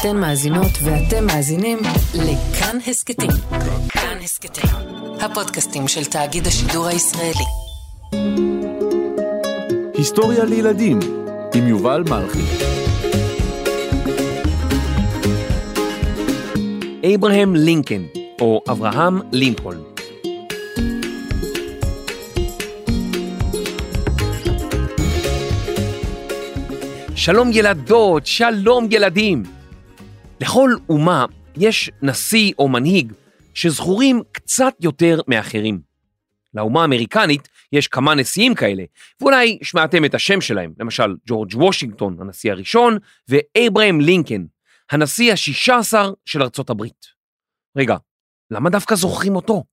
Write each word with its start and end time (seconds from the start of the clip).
אתן 0.00 0.16
מאזינות 0.16 0.70
ואתם 0.84 1.26
מאזינים 1.26 1.78
לכאן 2.14 2.78
הסכתים. 2.86 3.30
כאן 3.88 4.18
הסכתים, 4.24 4.70
הפודקאסטים 5.20 5.88
של 5.88 6.04
תאגיד 6.04 6.46
השידור 6.46 6.86
הישראלי. 6.86 7.44
היסטוריה 9.94 10.44
לילדים 10.44 10.98
עם 11.54 11.66
יובל 11.66 12.04
מלכי. 12.08 12.38
אברהם 17.14 17.56
לינקן, 17.56 18.02
או 18.40 18.62
אברהם 18.70 19.20
לינקולן. 19.32 19.80
שלום 27.14 27.50
ילדות, 27.52 28.26
שלום 28.26 28.88
ילדים. 28.90 29.55
לכל 30.40 30.70
אומה 30.88 31.24
יש 31.56 31.90
נשיא 32.02 32.52
או 32.58 32.68
מנהיג 32.68 33.12
שזכורים 33.54 34.22
קצת 34.32 34.74
יותר 34.80 35.20
מאחרים. 35.28 35.80
לאומה 36.54 36.82
האמריקנית 36.82 37.48
יש 37.72 37.88
כמה 37.88 38.14
נשיאים 38.14 38.54
כאלה, 38.54 38.82
ואולי 39.20 39.58
שמעתם 39.62 40.04
את 40.04 40.14
השם 40.14 40.40
שלהם, 40.40 40.72
למשל 40.78 41.14
ג'ורג' 41.26 41.54
וושינגטון, 41.54 42.16
הנשיא 42.20 42.52
הראשון, 42.52 42.98
ואברהם 43.28 44.00
לינקן, 44.00 44.44
הנשיא 44.90 45.32
השישה 45.32 45.76
עשר 45.76 46.12
של 46.24 46.42
ארצות 46.42 46.70
הברית. 46.70 47.06
רגע, 47.76 47.96
למה 48.50 48.70
דווקא 48.70 48.94
זוכרים 48.94 49.36
אותו? 49.36 49.64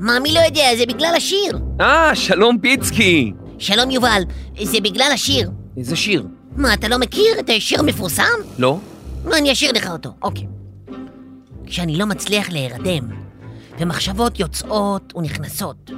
מה, 0.00 0.20
מי 0.20 0.34
לא 0.34 0.40
יודע? 0.40 0.76
זה 0.78 0.86
בגלל 0.86 1.12
השיר. 1.16 1.58
אה, 1.80 2.14
שלום 2.14 2.58
פיצקי. 2.58 3.32
שלום 3.58 3.90
יובל, 3.90 4.22
זה 4.62 4.80
בגלל 4.80 5.10
השיר. 5.14 5.50
איזה 5.76 5.96
שיר? 5.96 6.26
מה, 6.56 6.74
אתה 6.74 6.88
לא 6.88 6.98
מכיר 6.98 7.40
את 7.40 7.50
השיר 7.56 7.80
המפורסם? 7.80 8.24
לא? 8.58 8.78
אני 9.32 9.52
אשאיר 9.52 9.72
לך 9.72 9.90
אותו, 9.90 10.10
אוקיי. 10.22 10.46
כשאני 11.66 11.96
לא 11.96 12.06
מצליח 12.06 12.50
להירדם, 12.50 13.08
ומחשבות 13.78 14.40
יוצאות 14.40 15.12
ונכנסות, 15.16 15.90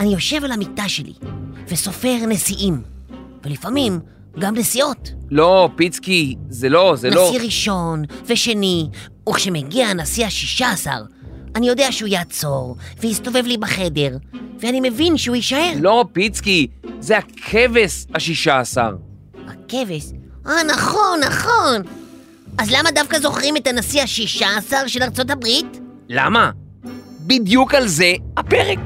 אני 0.00 0.12
יושב 0.12 0.44
על 0.44 0.52
המיטה 0.52 0.88
שלי 0.88 1.12
וסופר 1.68 2.16
נשיאים, 2.28 2.82
ולפעמים 3.44 4.00
גם 4.38 4.56
נשיאות. 4.56 5.12
לא, 5.30 5.68
פיצקי, 5.76 6.36
זה 6.48 6.68
לא, 6.68 6.96
זה 6.96 7.10
לא... 7.10 7.28
נשיא 7.28 7.40
ראשון 7.44 8.04
ושני, 8.26 8.88
וכשמגיע 9.28 9.86
הנשיא 9.86 10.26
השישה 10.26 10.70
עשר, 10.70 11.02
אני 11.56 11.68
יודע 11.68 11.92
שהוא 11.92 12.08
יעצור 12.08 12.76
ויסתובב 13.00 13.46
לי 13.46 13.56
בחדר, 13.56 14.16
ואני 14.60 14.80
מבין 14.90 15.16
שהוא 15.16 15.36
יישאר. 15.36 15.72
לא, 15.80 16.04
פיצקי, 16.12 16.66
זה 17.00 17.18
הכבש 17.18 18.06
השישה 18.14 18.60
עשר. 18.60 18.96
הכבש? 19.46 20.12
אה, 20.46 20.62
נכון, 20.62 21.20
נכון. 21.20 22.01
אז 22.58 22.70
למה 22.70 22.90
דווקא 22.90 23.18
זוכרים 23.18 23.56
את 23.56 23.66
הנשיא 23.66 24.02
השישה 24.02 24.46
עשר 24.56 24.86
של 24.86 25.02
ארצות 25.02 25.30
הברית? 25.30 25.80
למה? 26.08 26.50
בדיוק 27.26 27.74
על 27.74 27.88
זה 27.88 28.12
הפרק. 28.36 28.78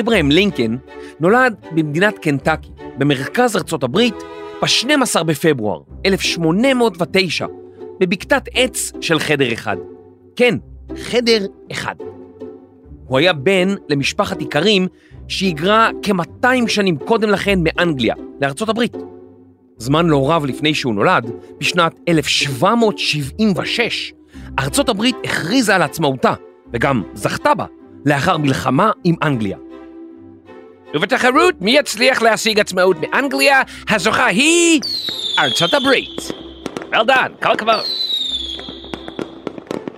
אברהם 0.00 0.30
לינקן 0.30 0.76
נולד 1.20 1.54
במדינת 1.72 2.18
קנטקי, 2.18 2.68
במרכז 2.98 3.56
ארצות 3.56 3.82
הברית, 3.82 4.14
ב-12 4.62 5.22
בפברואר 5.22 5.80
1809, 6.06 7.46
בבקתת 8.00 8.48
עץ 8.54 8.92
של 9.00 9.18
חדר 9.18 9.52
אחד. 9.52 9.76
כן, 10.36 10.54
חדר 10.96 11.46
אחד. 11.72 11.94
הוא 13.06 13.18
היה 13.18 13.32
בן 13.32 13.74
למשפחת 13.88 14.40
איכרים 14.40 14.88
שהיגרה 15.28 15.90
כ-200 16.02 16.68
שנים 16.68 16.96
קודם 16.96 17.30
לכן 17.30 17.58
מאנגליה, 17.62 18.14
לארצות 18.40 18.68
הברית. 18.68 18.96
זמן 19.78 20.06
לא 20.06 20.30
רב 20.30 20.44
לפני 20.44 20.74
שהוא 20.74 20.94
נולד, 20.94 21.30
בשנת 21.60 21.92
1776, 22.08 24.12
ארצות 24.58 24.88
הברית 24.88 25.16
הכריזה 25.24 25.74
על 25.74 25.82
עצמאותה, 25.82 26.34
וגם 26.72 27.02
זכתה 27.14 27.54
בה, 27.54 27.66
לאחר 28.06 28.36
מלחמה 28.36 28.90
עם 29.04 29.14
אנגליה. 29.22 29.58
ובתחרות 30.94 31.54
מי 31.60 31.70
יצליח 31.70 32.22
להשיג 32.22 32.60
עצמאות 32.60 32.96
מאנגליה, 33.00 33.62
הזוכה 33.88 34.26
היא 34.26 34.80
ארצות 35.38 35.74
הברית. 35.74 36.32
well 36.92 37.06
done, 37.06 37.42
כל 37.42 37.52
הכבוד. 37.52 38.11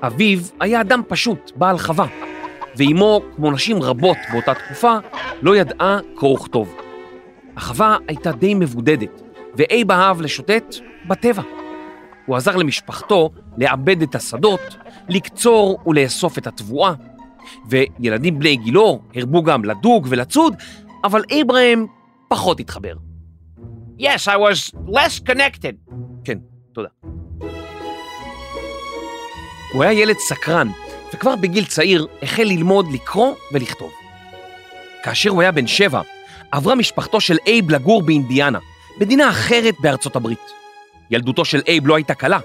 אביו 0.07 0.39
היה 0.61 0.81
אדם 0.81 1.03
פשוט, 1.09 1.53
בעל 1.57 1.79
חווה, 1.79 2.07
ואימו, 2.77 3.21
כמו 3.37 3.51
נשים 3.51 3.83
רבות 3.83 4.17
באותה 4.33 4.55
תקופה, 4.55 4.97
לא 5.43 5.57
ידעה 5.57 5.99
קרוא 6.17 6.39
וכתוב. 6.39 6.77
החווה 7.57 7.97
הייתה 8.09 8.33
די 8.33 8.55
מבודדת, 8.55 9.23
ואייב 9.57 9.91
אהב 9.91 10.21
לשוטט 10.21 10.75
בטבע. 11.09 11.43
הוא 12.27 12.37
עזר 12.37 12.57
למשפחתו 12.57 13.31
לעבד 13.59 14.03
את 14.03 14.15
השדות, 14.15 14.77
לקצור 15.09 15.79
ולאסוף 15.87 16.39
את 16.39 16.47
התבואה, 16.47 16.93
וילדים 17.69 18.39
בני 18.39 18.57
גילו 18.57 19.01
הרבו 19.15 19.43
גם 19.43 19.65
לדוג 19.65 20.07
ולצוד, 20.11 20.55
אבל 21.05 21.23
אברהם 21.43 21.87
פחות 22.29 22.61
התחבר. 22.61 22.95
Yes, 23.99 24.27
I 24.27 24.37
was 24.37 24.75
less 24.89 25.31
connected. 25.31 25.95
כן, 26.25 26.39
תודה. 26.73 26.89
הוא 29.75 29.83
היה 29.83 29.93
ילד 29.93 30.19
סקרן, 30.19 30.71
וכבר 31.15 31.37
בגיל 31.37 31.65
צעיר 31.65 32.07
החל 32.23 32.43
ללמוד 32.43 32.93
לקרוא 32.93 33.35
ולכתוב. 33.53 33.93
כאשר 35.03 35.31
הוא 35.31 35.43
היה 35.43 35.53
בן 35.53 35.67
שבע, 35.67 36.01
עברה 36.53 36.75
משפחתו 36.75 37.21
של 37.21 37.37
אייב 37.47 37.71
לגור 37.71 38.03
באינדיאנה, 38.03 38.59
מדינה 39.01 39.31
אחרת 39.31 39.75
בארצות 39.81 40.17
הברית. 40.17 40.51
ילדותו 41.11 41.45
של 41.45 41.63
אייב 41.69 41.87
לא 41.87 41.95
הייתה 41.95 42.15
קלה. 42.15 42.39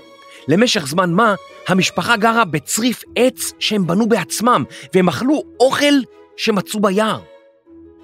למשך 0.47 0.87
זמן 0.87 1.13
מה, 1.13 1.35
המשפחה 1.67 2.17
גרה 2.17 2.45
בצריף 2.45 3.03
עץ 3.15 3.53
שהם 3.59 3.87
בנו 3.87 4.09
בעצמם, 4.09 4.63
והם 4.93 5.09
אכלו 5.09 5.43
אוכל 5.59 5.93
שמצאו 6.37 6.79
ביער. 6.79 7.19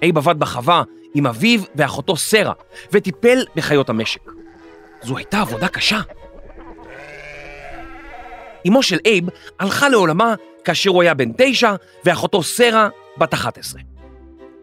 אייב 0.02 0.18
עבד 0.18 0.38
בחווה 0.38 0.82
עם 1.14 1.26
אביו 1.26 1.60
ואחותו 1.74 2.16
סרה, 2.16 2.52
וטיפל 2.92 3.44
בחיות 3.56 3.88
המשק. 3.88 4.20
זו 5.02 5.16
הייתה 5.16 5.40
עבודה 5.40 5.68
קשה. 5.68 6.00
אמו 8.68 8.82
של 8.82 8.98
אייב 9.06 9.24
הלכה 9.60 9.88
לעולמה 9.88 10.34
כאשר 10.64 10.90
הוא 10.90 11.02
היה 11.02 11.14
בן 11.14 11.30
תשע, 11.36 11.74
ואחותו 12.04 12.42
סרה 12.42 12.88
בת 13.18 13.34
11. 13.34 13.80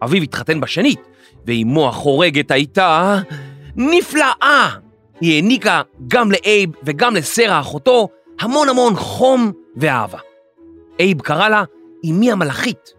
אביו 0.04 0.22
התחתן 0.22 0.60
בשנית, 0.60 1.00
ואמו 1.46 1.88
החורגת 1.88 2.50
הייתה 2.50 3.20
נפלאה. 3.76 4.68
היא 5.20 5.34
העניקה 5.34 5.82
גם 6.08 6.32
לאייב 6.32 6.70
וגם 6.82 7.16
לסרה 7.16 7.60
אחותו 7.60 8.08
המון 8.40 8.68
המון 8.68 8.96
חום 8.96 9.52
ואהבה. 9.76 10.18
אייב 11.00 11.20
קרא 11.20 11.48
לה 11.48 11.64
אמי 12.10 12.32
המלאכית. 12.32 12.92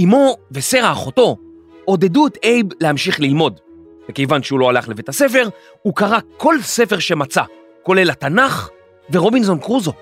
אמו 0.00 0.36
וסרה 0.52 0.92
אחותו 0.92 1.36
עודדו 1.84 2.26
את 2.26 2.38
אייב 2.42 2.66
להמשיך 2.80 3.20
ללמוד. 3.20 3.60
וכיוון 4.08 4.42
שהוא 4.42 4.60
לא 4.60 4.68
הלך 4.68 4.88
לבית 4.88 5.08
הספר, 5.08 5.48
הוא 5.82 5.94
קרא 5.94 6.18
כל 6.36 6.54
ספר 6.62 6.98
שמצא, 6.98 7.42
כולל 7.82 8.10
התנ"ך 8.10 8.68
ורובינזון 9.10 9.58
קרוזו. 9.58 9.92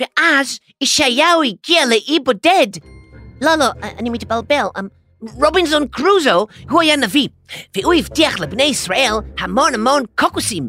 ואז 0.00 0.58
ישעיהו 0.80 1.42
הגיע 1.42 1.86
לאי 1.86 2.18
בודד. 2.24 2.66
לא, 3.40 3.54
לא, 3.54 3.66
אני 3.98 4.10
מתבלבל. 4.10 4.64
אמ, 4.78 4.88
רובינזון 5.20 5.88
קרוזו, 5.88 6.46
הוא 6.70 6.82
היה 6.82 6.96
נביא, 6.96 7.28
והוא 7.76 7.94
הבטיח 7.94 8.40
לבני 8.40 8.62
ישראל 8.62 9.12
המון 9.38 9.74
המון 9.74 10.02
קוקוסים. 10.18 10.68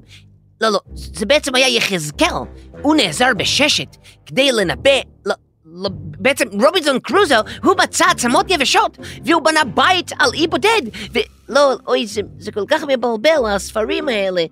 לא, 0.62 0.70
לא, 0.70 0.80
זה 0.94 1.26
בעצם 1.26 1.56
היה 1.56 1.68
יחזקאל. 1.68 2.38
הוא 2.82 2.96
נעזר 2.96 3.28
בששת 3.38 3.98
כדי 4.26 4.52
לנבא... 4.52 5.00
לא, 5.26 5.34
לא, 5.66 5.90
בעצם 5.94 6.46
רובינזון 6.52 7.00
קרוזו, 7.00 7.36
הוא 7.64 7.76
מצא 7.84 8.06
עצמות 8.12 8.46
יבשות, 8.50 8.98
והוא 9.26 9.42
בנה 9.42 9.64
בית 9.64 10.12
על 10.20 10.30
אי 10.34 10.48
בודד, 10.48 10.82
ולא, 11.14 11.74
אוי, 11.88 12.08
זה, 12.08 12.22
זה 12.40 12.52
כל 12.52 12.64
כך 12.68 12.84
מבלבל, 12.84 13.50
הספרים 13.50 14.10
האלה. 14.10 14.44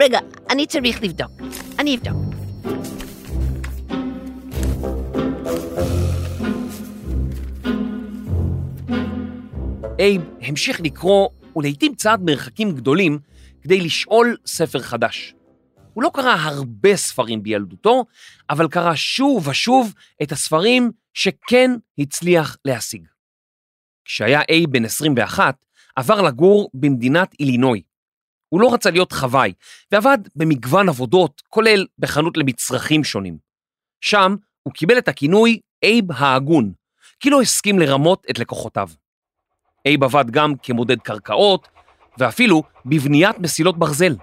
רגע, 0.00 0.18
אני 0.50 0.66
צריך 0.66 1.02
לבדוק. 1.02 1.30
אני 1.78 1.96
אבדוק. 1.96 2.16
אייב 9.98 10.22
המשיך 10.40 10.80
לקרוא 10.80 11.28
ולעיתים 11.56 11.94
צעד 11.94 12.20
מרחקים 12.24 12.72
גדולים 12.72 13.18
כדי 13.62 13.80
לשאול 13.80 14.36
ספר 14.46 14.78
חדש. 14.78 15.34
הוא 15.92 16.02
לא 16.02 16.10
קרא 16.14 16.34
הרבה 16.38 16.96
ספרים 16.96 17.42
בילדותו, 17.42 18.04
אבל 18.50 18.68
קרא 18.68 18.94
שוב 18.94 19.48
ושוב 19.48 19.92
את 20.22 20.32
הספרים 20.32 20.92
שכן 21.14 21.70
הצליח 21.98 22.56
להשיג. 22.64 23.06
כשהיה 24.04 24.40
אייב 24.50 24.70
בן 24.70 24.84
21, 24.84 25.64
עבר 25.96 26.22
לגור 26.22 26.70
במדינת 26.74 27.34
אילינוי. 27.40 27.82
הוא 28.48 28.60
לא 28.60 28.74
רצה 28.74 28.90
להיות 28.90 29.12
חוואי, 29.12 29.52
ועבד 29.92 30.18
במגוון 30.36 30.88
עבודות, 30.88 31.42
כולל 31.48 31.86
בחנות 31.98 32.36
למצרכים 32.36 33.04
שונים. 33.04 33.38
שם 34.00 34.36
הוא 34.62 34.74
קיבל 34.74 34.98
את 34.98 35.08
הכינוי 35.08 35.60
אייב 35.82 36.12
ההגון, 36.12 36.72
כי 37.20 37.30
לא 37.30 37.42
הסכים 37.42 37.78
לרמות 37.78 38.26
את 38.30 38.38
לקוחותיו. 38.38 38.88
אייב 39.86 40.04
עבד 40.04 40.30
גם 40.30 40.54
כמודד 40.62 41.00
קרקעות, 41.00 41.68
ואפילו 42.18 42.62
בבניית 42.86 43.38
מסילות 43.38 43.78
ברזל. 43.78 44.16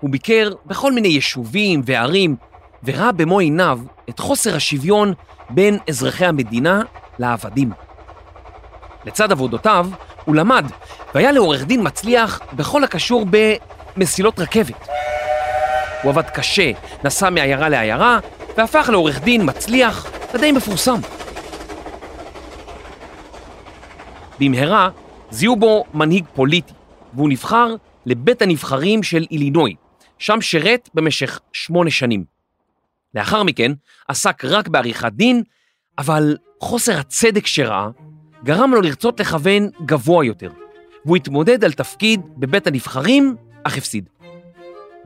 הוא 0.00 0.10
ביקר 0.10 0.52
בכל 0.66 0.92
מיני 0.92 1.08
יישובים 1.08 1.82
וערים, 1.84 2.36
וראה 2.84 3.12
במו 3.12 3.38
עיניו 3.38 3.80
את 4.08 4.18
חוסר 4.18 4.56
השוויון 4.56 5.14
בין 5.50 5.78
אזרחי 5.88 6.26
המדינה 6.26 6.82
לעבדים. 7.18 7.70
לצד 9.04 9.32
עבודותיו, 9.32 9.86
הוא 10.24 10.34
למד 10.34 10.64
והיה 11.14 11.32
לעורך 11.32 11.64
דין 11.64 11.86
מצליח 11.86 12.40
בכל 12.52 12.84
הקשור 12.84 13.26
במסילות 13.96 14.38
רכבת. 14.38 14.88
הוא 16.02 16.10
עבד 16.10 16.30
קשה, 16.30 16.70
נסע 17.04 17.30
מעיירה 17.30 17.68
לעיירה, 17.68 18.18
והפך 18.56 18.88
לעורך 18.92 19.20
דין 19.20 19.40
מצליח 19.44 20.06
ודי 20.34 20.52
מפורסם. 20.52 21.00
במהרה 24.40 24.90
זיהו 25.30 25.56
בו 25.56 25.84
מנהיג 25.94 26.24
פוליטי, 26.34 26.72
והוא 27.14 27.28
נבחר 27.28 27.74
לבית 28.06 28.42
הנבחרים 28.42 29.02
של 29.02 29.26
אילינוי, 29.30 29.74
שם 30.18 30.40
שירת 30.40 30.88
במשך 30.94 31.40
שמונה 31.52 31.90
שנים. 31.90 32.24
לאחר 33.14 33.42
מכן 33.42 33.72
עסק 34.08 34.44
רק 34.44 34.68
בעריכת 34.68 35.12
דין, 35.12 35.42
אבל 35.98 36.36
חוסר 36.60 36.98
הצדק 36.98 37.46
שראה 37.46 37.88
גרם 38.44 38.70
לו 38.70 38.80
לרצות 38.80 39.20
לכוון 39.20 39.68
גבוה 39.84 40.24
יותר, 40.24 40.50
והוא 41.04 41.16
התמודד 41.16 41.64
על 41.64 41.72
תפקיד 41.72 42.20
בבית 42.36 42.66
הנבחרים, 42.66 43.36
אך 43.64 43.78
הפסיד. 43.78 44.08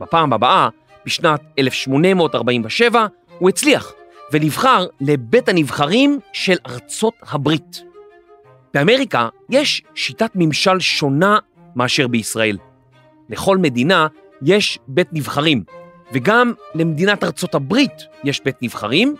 בפעם 0.01 0.33
הבאה, 0.33 0.69
בשנת 1.05 1.41
1847, 1.59 3.07
הוא 3.39 3.49
הצליח 3.49 3.93
ונבחר 4.31 4.85
לבית 5.01 5.49
הנבחרים 5.49 6.19
של 6.33 6.55
ארצות 6.67 7.13
הברית. 7.21 7.88
באמריקה 8.73 9.29
יש 9.49 9.81
שיטת 9.95 10.31
ממשל 10.35 10.79
שונה 10.79 11.37
מאשר 11.75 12.07
בישראל. 12.07 12.57
לכל 13.29 13.57
מדינה 13.57 14.07
יש 14.41 14.79
בית 14.87 15.07
נבחרים, 15.11 15.63
וגם 16.13 16.53
למדינת 16.75 17.23
ארצות 17.23 17.55
הברית 17.55 18.01
יש 18.23 18.41
בית 18.43 18.55
נבחרים, 18.61 19.15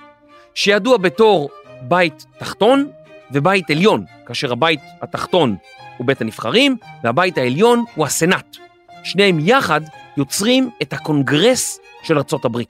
שידוע 0.55 0.97
בתור 0.97 1.49
בית 1.81 2.25
תחתון 2.39 2.87
ובית 3.31 3.69
עליון, 3.69 4.05
כאשר 4.25 4.51
הבית 4.51 4.79
התחתון 5.01 5.55
הוא 5.97 6.07
בית 6.07 6.21
הנבחרים 6.21 6.77
והבית 7.03 7.37
העליון 7.37 7.83
הוא 7.95 8.05
הסנאט. 8.05 8.57
שניהם 9.03 9.37
יחד 9.41 9.81
יוצרים 10.17 10.69
את 10.81 10.93
הקונגרס 10.93 11.79
של 12.03 12.17
ארצות 12.17 12.45
הברית. 12.45 12.69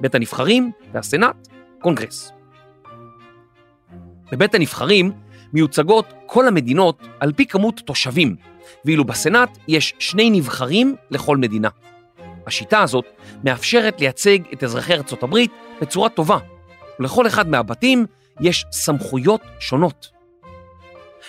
בית 0.00 0.14
הנבחרים 0.14 0.70
והסנאט, 0.92 1.48
קונגרס. 1.80 2.32
בבית 4.32 4.54
הנבחרים 4.54 5.12
מיוצגות 5.52 6.06
כל 6.26 6.48
המדינות 6.48 7.02
על 7.20 7.32
פי 7.32 7.46
כמות 7.46 7.80
תושבים, 7.84 8.36
ואילו 8.84 9.04
בסנאט 9.04 9.58
יש 9.68 9.94
שני 9.98 10.30
נבחרים 10.30 10.96
לכל 11.10 11.36
מדינה. 11.36 11.68
השיטה 12.46 12.82
הזאת 12.82 13.04
מאפשרת 13.44 14.00
לייצג 14.00 14.38
את 14.52 14.64
אזרחי 14.64 14.94
ארצות 14.94 15.22
הברית 15.22 15.50
בצורה 15.80 16.08
טובה, 16.08 16.38
ולכל 17.00 17.26
אחד 17.26 17.48
מהבתים 17.48 18.06
יש 18.40 18.64
סמכויות 18.72 19.40
שונות. 19.60 20.08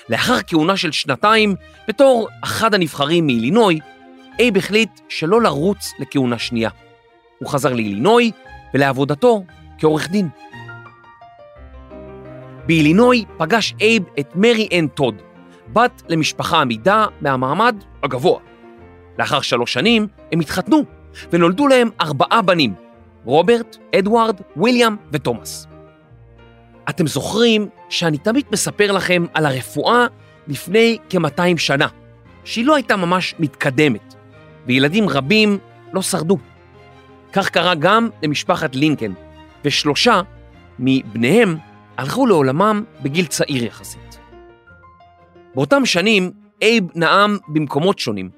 לאחר 0.09 0.37
כהונה 0.47 0.77
של 0.77 0.91
שנתיים, 0.91 1.55
בתור 1.87 2.27
אחד 2.43 2.73
הנבחרים 2.73 3.25
מאילינוי, 3.25 3.79
אייב 4.39 4.57
החליט 4.57 4.89
שלא 5.09 5.41
לרוץ 5.41 5.91
לכהונה 5.99 6.39
שנייה. 6.39 6.69
הוא 7.39 7.49
חזר 7.49 7.73
לאילינוי 7.73 8.31
ולעבודתו 8.73 9.43
כעורך 9.79 10.09
דין. 10.09 10.27
באילינוי 12.65 13.25
פגש 13.37 13.73
אייב 13.81 14.03
את 14.19 14.35
מרי 14.35 14.67
אן 14.79 14.87
טוד, 14.87 15.15
בת 15.73 16.03
למשפחה 16.09 16.61
עמידה 16.61 17.05
מהמעמד 17.21 17.75
הגבוה. 18.03 18.39
לאחר 19.19 19.41
שלוש 19.41 19.73
שנים 19.73 20.07
הם 20.31 20.39
התחתנו, 20.39 20.83
ונולדו 21.31 21.67
להם 21.67 21.89
ארבעה 22.01 22.41
בנים, 22.41 22.73
רוברט, 23.25 23.77
אדוארד, 23.95 24.41
ויליאם 24.57 24.95
ותומאס. 25.11 25.67
אתם 26.89 27.07
זוכרים 27.07 27.69
שאני 27.89 28.17
תמיד 28.17 28.45
מספר 28.51 28.91
לכם 28.91 29.25
על 29.33 29.45
הרפואה 29.45 30.05
לפני 30.47 30.97
כ-200 31.09 31.57
שנה, 31.57 31.87
שהיא 32.43 32.65
לא 32.65 32.75
הייתה 32.75 32.95
ממש 32.95 33.35
מתקדמת, 33.39 34.15
וילדים 34.67 35.09
רבים 35.09 35.57
לא 35.93 36.01
שרדו. 36.01 36.37
כך 37.33 37.49
קרה 37.49 37.75
גם 37.75 38.09
למשפחת 38.23 38.75
לינקן, 38.75 39.13
ושלושה 39.65 40.21
מבניהם 40.79 41.57
הלכו 41.97 42.27
לעולמם 42.27 42.83
בגיל 43.01 43.25
צעיר 43.25 43.63
יחסית. 43.63 44.19
באותם 45.55 45.85
שנים 45.85 46.31
אייב 46.61 46.83
נאם 46.95 47.37
במקומות 47.47 47.99
שונים, 47.99 48.29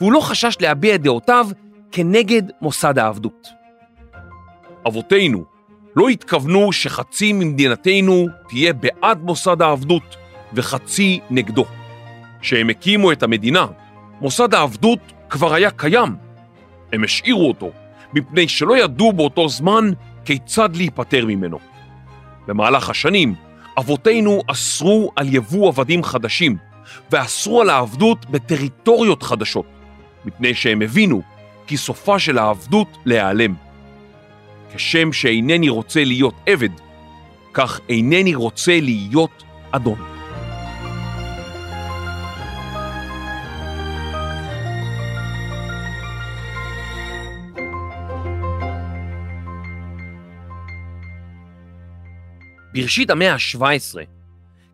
והוא 0.00 0.12
לא 0.12 0.20
חשש 0.20 0.56
להביע 0.60 0.94
את 0.94 1.02
דעותיו 1.02 1.48
כנגד 1.92 2.42
מוסד 2.60 2.98
העבדות. 2.98 3.48
אבותינו 4.86 5.44
לא 5.96 6.08
התכוונו 6.08 6.72
שחצי 6.72 7.32
ממדינתנו 7.32 8.26
תהיה 8.48 8.72
בעד 8.72 9.22
מוסד 9.22 9.62
העבדות 9.62 10.16
וחצי 10.52 11.20
נגדו. 11.30 11.64
כשהם 12.40 12.70
הקימו 12.70 13.12
את 13.12 13.22
המדינה, 13.22 13.66
מוסד 14.20 14.54
העבדות 14.54 14.98
כבר 15.30 15.54
היה 15.54 15.70
קיים. 15.70 16.16
הם 16.92 17.04
השאירו 17.04 17.48
אותו, 17.48 17.70
מפני 18.14 18.48
שלא 18.48 18.76
ידעו 18.78 19.12
באותו 19.12 19.48
זמן 19.48 19.90
כיצד 20.24 20.76
להיפטר 20.76 21.26
ממנו. 21.26 21.58
במהלך 22.50 22.90
השנים, 22.90 23.34
אבותינו 23.78 24.42
אסרו 24.46 25.12
על 25.16 25.34
יבוא 25.34 25.68
עבדים 25.68 26.04
חדשים, 26.04 26.56
ואסרו 27.12 27.60
על 27.60 27.70
העבדות 27.70 28.30
בטריטוריות 28.30 29.22
חדשות, 29.22 29.66
מפני 30.24 30.54
שהם 30.54 30.82
הבינו 30.82 31.22
כי 31.66 31.76
סופה 31.76 32.18
של 32.18 32.38
העבדות 32.38 32.98
להיעלם. 33.04 33.54
כשם 34.74 35.12
שאינני 35.12 35.68
רוצה 35.68 36.04
להיות 36.04 36.34
עבד, 36.46 36.68
כך 37.52 37.80
אינני 37.88 38.34
רוצה 38.34 38.80
להיות 38.80 39.42
אדון. 39.70 40.09
בראשית 52.74 53.10
המאה 53.10 53.32
ה-17, 53.32 53.98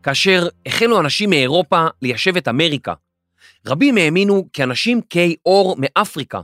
כאשר 0.03 0.49
החלו 0.67 1.01
אנשים 1.01 1.31
מאירופה 1.31 1.87
ליישב 2.03 2.37
את 2.37 2.49
אמריקה, 2.49 2.95
רבים 3.67 3.97
האמינו 3.97 4.49
כי 4.53 4.63
אנשים 4.63 5.01
כהי 5.11 5.37
עור 5.43 5.77
מאפריקה 5.79 6.41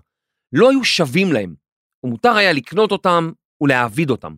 לא 0.52 0.71
היו 0.71 0.85
שווים 0.85 1.32
להם, 1.32 1.54
ומותר 2.04 2.32
היה 2.32 2.52
לקנות 2.52 2.92
אותם 2.92 3.30
ולהעביד 3.61 4.11
אותם. 4.11 4.35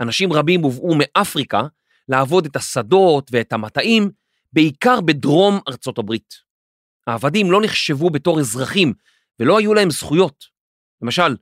אנשים 0.00 0.32
רבים 0.32 0.60
הובאו 0.60 0.94
מאפריקה 0.98 1.62
לעבוד 2.08 2.46
את 2.46 2.56
השדות 2.56 3.30
ואת 3.32 3.52
המטעים, 3.52 4.10
בעיקר 4.52 5.00
בדרום 5.00 5.60
ארצות 5.68 5.98
הברית. 5.98 6.34
העבדים 7.06 7.50
לא 7.50 7.60
נחשבו 7.62 8.10
בתור 8.10 8.40
אזרחים 8.40 8.92
ולא 9.40 9.58
היו 9.58 9.74
להם 9.74 9.90
זכויות. 9.90 10.44
למשל, 11.02 11.36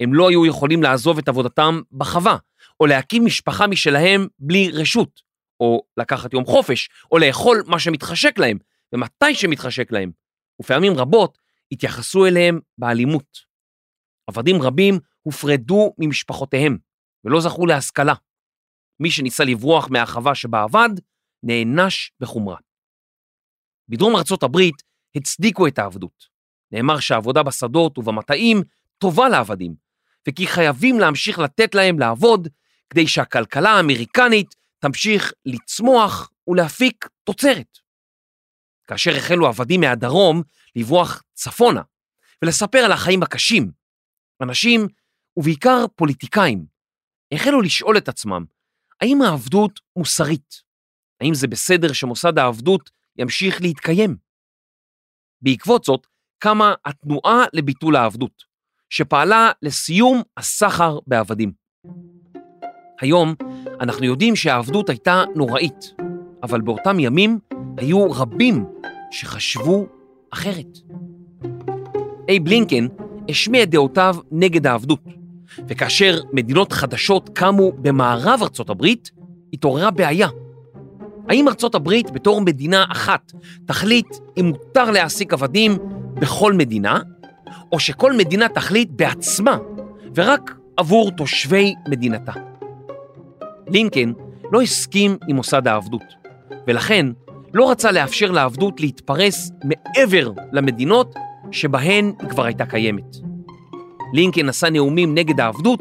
הם 0.00 0.14
לא 0.14 0.28
היו 0.28 0.46
יכולים 0.46 0.82
לעזוב 0.82 1.18
את 1.18 1.28
עבודתם 1.28 1.80
בחווה, 1.92 2.36
או 2.80 2.86
להקים 2.86 3.24
משפחה 3.24 3.66
משלהם 3.66 4.26
בלי 4.38 4.70
רשות, 4.70 5.20
או 5.60 5.82
לקחת 5.96 6.32
יום 6.32 6.44
חופש, 6.44 6.88
או 7.12 7.18
לאכול 7.18 7.62
מה 7.66 7.78
שמתחשק 7.78 8.38
להם, 8.38 8.58
ומתי 8.92 9.34
שמתחשק 9.34 9.92
להם. 9.92 10.10
ופעמים 10.62 10.92
רבות 10.92 11.38
התייחסו 11.72 12.26
אליהם 12.26 12.60
באלימות. 12.78 13.38
עבדים 14.26 14.62
רבים 14.62 14.98
הופרדו 15.22 15.94
ממשפחותיהם 15.98 16.78
ולא 17.24 17.40
זכו 17.40 17.66
להשכלה. 17.66 18.14
מי 19.00 19.10
שניסה 19.10 19.44
לברוח 19.44 19.88
מהחווה 19.90 20.34
שבה 20.34 20.62
עבד, 20.62 20.90
נענש 21.42 22.10
בחומרה. 22.20 22.56
בדרום 23.88 24.16
ארצות 24.16 24.42
הברית 24.42 24.82
הצדיקו 25.14 25.66
את 25.66 25.78
העבדות. 25.78 26.24
נאמר 26.72 27.00
שהעבודה 27.00 27.42
בשדות 27.42 27.98
ובמטעים 27.98 28.62
טובה 28.98 29.28
לעבדים, 29.28 29.74
וכי 30.28 30.46
חייבים 30.46 30.98
להמשיך 30.98 31.38
לתת 31.38 31.74
להם 31.74 31.98
לעבוד 31.98 32.48
כדי 32.90 33.06
שהכלכלה 33.06 33.70
האמריקנית 33.70 34.54
תמשיך 34.78 35.32
לצמוח 35.46 36.30
ולהפיק 36.48 37.08
תוצרת. 37.24 37.78
כאשר 38.86 39.10
החלו 39.16 39.46
עבדים 39.46 39.80
מהדרום 39.80 40.42
לברוח 40.76 41.22
צפונה 41.34 41.82
ולספר 42.42 42.78
על 42.78 42.92
החיים 42.92 43.22
הקשים, 43.22 43.70
אנשים, 44.42 44.86
ובעיקר 45.36 45.84
פוליטיקאים, 45.96 46.66
החלו 47.34 47.60
לשאול 47.60 47.98
את 47.98 48.08
עצמם, 48.08 48.44
האם 49.00 49.22
העבדות 49.22 49.80
מוסרית? 49.96 50.62
האם 51.20 51.34
זה 51.34 51.46
בסדר 51.46 51.92
שמוסד 51.92 52.38
העבדות 52.38 52.90
ימשיך 53.16 53.60
להתקיים? 53.60 54.16
בעקבות 55.42 55.84
זאת 55.84 56.06
קמה 56.38 56.74
התנועה 56.84 57.44
לביטול 57.52 57.96
העבדות, 57.96 58.44
שפעלה 58.90 59.50
לסיום 59.62 60.22
הסחר 60.36 60.98
בעבדים. 61.06 61.67
היום 63.00 63.34
אנחנו 63.80 64.04
יודעים 64.04 64.36
שהעבדות 64.36 64.88
הייתה 64.88 65.24
נוראית, 65.34 65.92
אבל 66.42 66.60
באותם 66.60 67.00
ימים 67.00 67.38
היו 67.76 68.10
רבים 68.10 68.64
שחשבו 69.10 69.86
אחרת. 70.30 70.78
אייב 72.28 72.48
לינקן 72.48 72.86
השמיע 73.28 73.62
את 73.62 73.70
דעותיו 73.70 74.16
נגד 74.32 74.66
העבדות, 74.66 75.04
וכאשר 75.68 76.20
מדינות 76.32 76.72
חדשות 76.72 77.30
קמו 77.34 77.72
במערב 77.72 78.40
ארצות 78.42 78.70
הברית, 78.70 79.10
התעוררה 79.52 79.90
בעיה. 79.90 80.28
האם 81.28 81.48
ארצות 81.48 81.74
הברית 81.74 82.10
בתור 82.10 82.40
מדינה 82.40 82.84
אחת 82.92 83.32
תחליט 83.66 84.16
אם 84.40 84.44
מותר 84.44 84.90
להעסיק 84.90 85.32
עבדים 85.32 85.72
בכל 86.14 86.52
מדינה, 86.52 86.98
או 87.72 87.80
שכל 87.80 88.12
מדינה 88.16 88.48
תחליט 88.48 88.88
בעצמה 88.92 89.58
ורק 90.14 90.54
עבור 90.76 91.10
תושבי 91.10 91.74
מדינתה? 91.88 92.47
לינקן 93.70 94.12
לא 94.52 94.62
הסכים 94.62 95.16
עם 95.28 95.36
מוסד 95.36 95.68
העבדות, 95.68 96.02
ולכן 96.66 97.06
לא 97.54 97.70
רצה 97.70 97.92
לאפשר 97.92 98.30
לעבדות 98.30 98.80
להתפרס 98.80 99.50
מעבר 99.64 100.30
למדינות 100.52 101.14
שבהן 101.50 102.12
היא 102.20 102.28
כבר 102.28 102.44
הייתה 102.44 102.66
קיימת. 102.66 103.16
לינקן 104.12 104.46
נשא 104.46 104.66
נאומים 104.66 105.14
נגד 105.14 105.40
העבדות, 105.40 105.80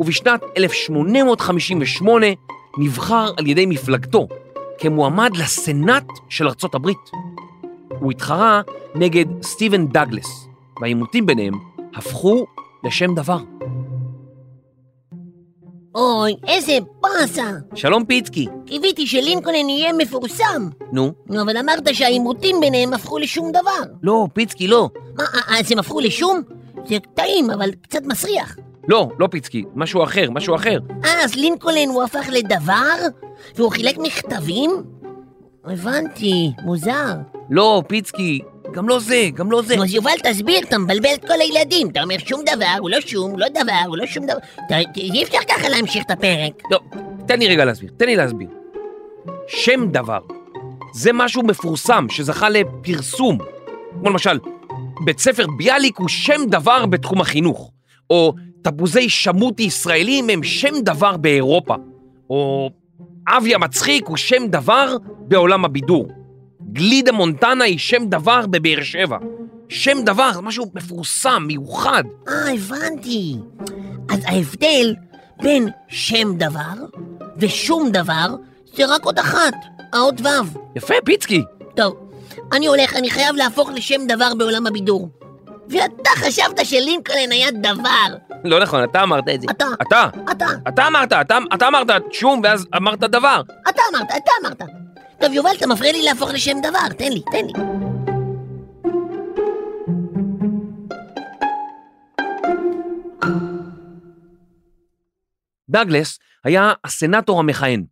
ובשנת 0.00 0.42
1858 0.58 2.26
נבחר 2.78 3.32
על 3.36 3.46
ידי 3.46 3.66
מפלגתו 3.66 4.28
כמועמד 4.78 5.36
לסנאט 5.36 6.06
של 6.28 6.48
ארצות 6.48 6.74
הברית. 6.74 7.10
הוא 8.00 8.10
התחרה 8.10 8.62
נגד 8.94 9.26
סטיבן 9.42 9.86
דאגלס, 9.86 10.48
והעימותים 10.80 11.26
ביניהם 11.26 11.54
הפכו 11.94 12.46
לשם 12.84 13.14
דבר. 13.14 13.38
אוי, 15.94 16.36
איזה 16.46 16.78
באסה. 17.00 17.50
שלום 17.74 18.04
פיצקי. 18.04 18.46
קיוויתי 18.66 19.06
שלינקולן 19.06 19.68
יהיה 19.68 19.92
מפורסם. 19.92 20.68
נו? 20.92 21.12
נו, 21.26 21.42
אבל 21.42 21.56
אמרת 21.56 21.94
שהעימותים 21.94 22.56
ביניהם 22.60 22.92
הפכו 22.92 23.18
לשום 23.18 23.50
דבר. 23.52 23.92
לא, 24.02 24.26
פיצקי, 24.32 24.68
לא. 24.68 24.88
מה, 25.16 25.24
אה, 25.34 25.58
אז 25.58 25.72
הם 25.72 25.78
הפכו 25.78 26.00
לשום? 26.00 26.42
זה 26.86 26.96
טעים, 27.14 27.50
אבל 27.50 27.70
קצת 27.82 28.02
מסריח. 28.04 28.56
לא, 28.88 29.08
לא 29.18 29.26
פיצקי, 29.26 29.64
משהו 29.74 30.04
אחר, 30.04 30.30
משהו 30.30 30.54
אחר. 30.54 30.78
אה, 31.04 31.24
אז 31.24 31.34
לינקולן 31.34 31.88
הוא 31.88 32.02
הפך 32.02 32.28
לדבר? 32.32 32.96
והוא 33.56 33.70
חילק 33.70 33.98
מכתבים? 33.98 34.70
הבנתי, 35.64 36.52
מוזר. 36.64 37.14
לא, 37.50 37.82
פיצקי, 37.88 38.40
גם 38.74 38.88
לא 38.88 38.98
זה, 38.98 39.28
גם 39.34 39.50
לא 39.50 39.62
זה. 39.62 39.76
נו, 39.76 39.84
אז 39.84 39.94
יובל, 39.94 40.10
תסביר, 40.24 40.58
אתה 40.68 40.78
מבלבל 40.78 41.14
את 41.14 41.24
כל 41.24 41.40
הילדים. 41.40 41.88
אתה 41.90 42.02
אומר 42.02 42.14
שום 42.18 42.40
דבר, 42.54 42.74
הוא 42.78 42.90
לא 42.90 43.00
שום, 43.00 43.30
הוא 43.30 43.38
לא 43.40 43.48
דבר, 43.48 43.72
הוא 43.86 43.96
לא 43.96 44.06
שום 44.06 44.26
דבר. 44.26 44.38
אתה- 44.66 44.78
אי 44.96 45.22
אפשר 45.24 45.38
ככה 45.48 45.68
להמשיך 45.68 46.04
את 46.06 46.10
הפרק. 46.10 46.52
לא, 46.70 46.78
תן 47.26 47.38
לי 47.38 47.48
רגע 47.48 47.64
להסביר, 47.64 47.90
תן 47.96 48.06
לי 48.06 48.16
להסביר. 48.16 48.48
שם 49.48 49.86
דבר, 49.90 50.18
זה 50.94 51.10
משהו 51.12 51.42
מפורסם 51.42 52.06
שזכה 52.10 52.48
לפרסום. 52.48 53.38
כמו 54.00 54.10
למשל, 54.10 54.38
בית 55.04 55.18
ספר 55.18 55.46
ביאליק 55.58 55.98
הוא 55.98 56.08
שם 56.08 56.40
דבר 56.48 56.86
בתחום 56.86 57.20
החינוך, 57.20 57.70
או 58.10 58.32
תפוזי 58.62 59.08
שמותי 59.08 59.62
ישראלים 59.62 60.30
הם 60.30 60.42
שם 60.42 60.74
דבר 60.82 61.16
באירופה, 61.16 61.74
או 62.30 62.70
אבי 63.28 63.54
המצחיק 63.54 64.06
הוא 64.06 64.16
שם 64.16 64.46
דבר 64.46 64.96
בעולם 65.18 65.64
הבידור. 65.64 66.08
גלידה 66.74 67.12
מונטנה 67.12 67.64
היא 67.64 67.78
שם 67.78 68.06
דבר 68.06 68.46
בבאר 68.46 68.82
שבע. 68.82 69.18
שם 69.68 70.04
דבר 70.04 70.32
זה 70.32 70.40
משהו 70.40 70.70
מפורסם, 70.74 71.42
מיוחד. 71.46 72.02
אה, 72.28 72.52
הבנתי. 72.54 73.36
אז 74.10 74.18
ההבדל 74.26 74.94
בין 75.42 75.68
שם 75.88 76.36
דבר 76.36 76.84
ושום 77.36 77.90
דבר 77.90 78.26
זה 78.74 78.86
רק 78.86 79.04
עוד 79.04 79.18
אחת, 79.18 79.54
האות 79.92 80.20
ו'. 80.20 80.28
יפה, 80.76 80.94
פיצקי. 81.04 81.42
טוב, 81.76 82.10
אני 82.52 82.66
הולך, 82.66 82.96
אני 82.96 83.10
חייב 83.10 83.36
להפוך 83.36 83.70
לשם 83.74 84.00
דבר 84.08 84.34
בעולם 84.38 84.66
הבידור. 84.66 85.08
ואתה 85.68 86.10
חשבת 86.16 86.66
שלינקולן 86.66 87.32
היה 87.32 87.50
דבר. 87.50 88.16
לא 88.44 88.60
נכון, 88.60 88.84
אתה 88.84 89.02
אמרת 89.02 89.24
את 89.34 89.40
זה. 89.40 89.46
אתה. 89.50 89.66
אתה. 89.82 90.08
אתה, 90.30 90.46
אתה 90.68 90.86
אמרת, 90.86 91.12
אתה, 91.12 91.38
אתה 91.54 91.68
אמרת 91.68 91.86
שום, 92.12 92.40
ואז 92.44 92.66
אמרת 92.76 93.00
דבר. 93.00 93.42
אתה 93.68 93.82
אמרת, 93.92 94.08
אתה 94.16 94.30
אמרת. 94.42 94.83
טוב, 95.20 95.32
יובל, 95.32 95.50
אתה 95.58 95.66
מפריע 95.66 95.92
לי 95.92 96.02
להפוך 96.02 96.30
לשם 96.30 96.56
דבר, 96.62 96.88
תן 96.98 97.12
לי, 97.12 97.20
תן 97.20 97.46
לי. 97.46 97.52
דאגלס 105.68 106.18
היה 106.44 106.72
הסנטור 106.84 107.40
המכהן, 107.40 107.84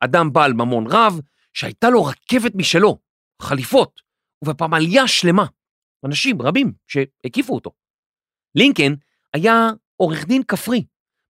אדם 0.00 0.32
בעל 0.32 0.52
ממון 0.52 0.86
רב, 0.86 1.20
שהייתה 1.52 1.90
לו 1.90 2.04
רכבת 2.04 2.52
משלו, 2.54 2.98
חליפות, 3.42 4.00
ובפמליה 4.44 5.08
שלמה, 5.08 5.46
אנשים 6.06 6.42
רבים 6.42 6.72
שהקיפו 6.86 7.54
אותו. 7.54 7.70
לינקן 8.54 8.94
היה 9.34 9.70
עורך 9.96 10.26
דין 10.26 10.42
כפרי, 10.42 10.84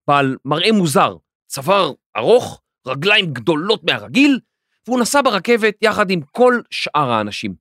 בעל 0.08 0.36
מראה 0.44 0.72
מוזר, 0.72 1.16
צוואר 1.46 1.92
ארוך, 2.16 2.60
רגליים 2.86 3.32
גדולות 3.32 3.84
מהרגיל, 3.84 4.40
והוא 4.86 5.00
נסע 5.00 5.22
ברכבת 5.24 5.74
יחד 5.82 6.10
עם 6.10 6.20
כל 6.32 6.60
שאר 6.70 7.10
האנשים. 7.10 7.54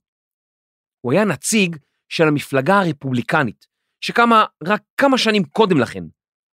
הוא 1.01 1.13
היה 1.13 1.25
נציג 1.25 1.77
של 2.09 2.23
המפלגה 2.27 2.79
הרפובליקנית, 2.79 3.67
שקמה 4.01 4.45
רק 4.67 4.83
כמה 4.97 5.17
שנים 5.17 5.43
קודם 5.43 5.79
לכן, 5.79 6.03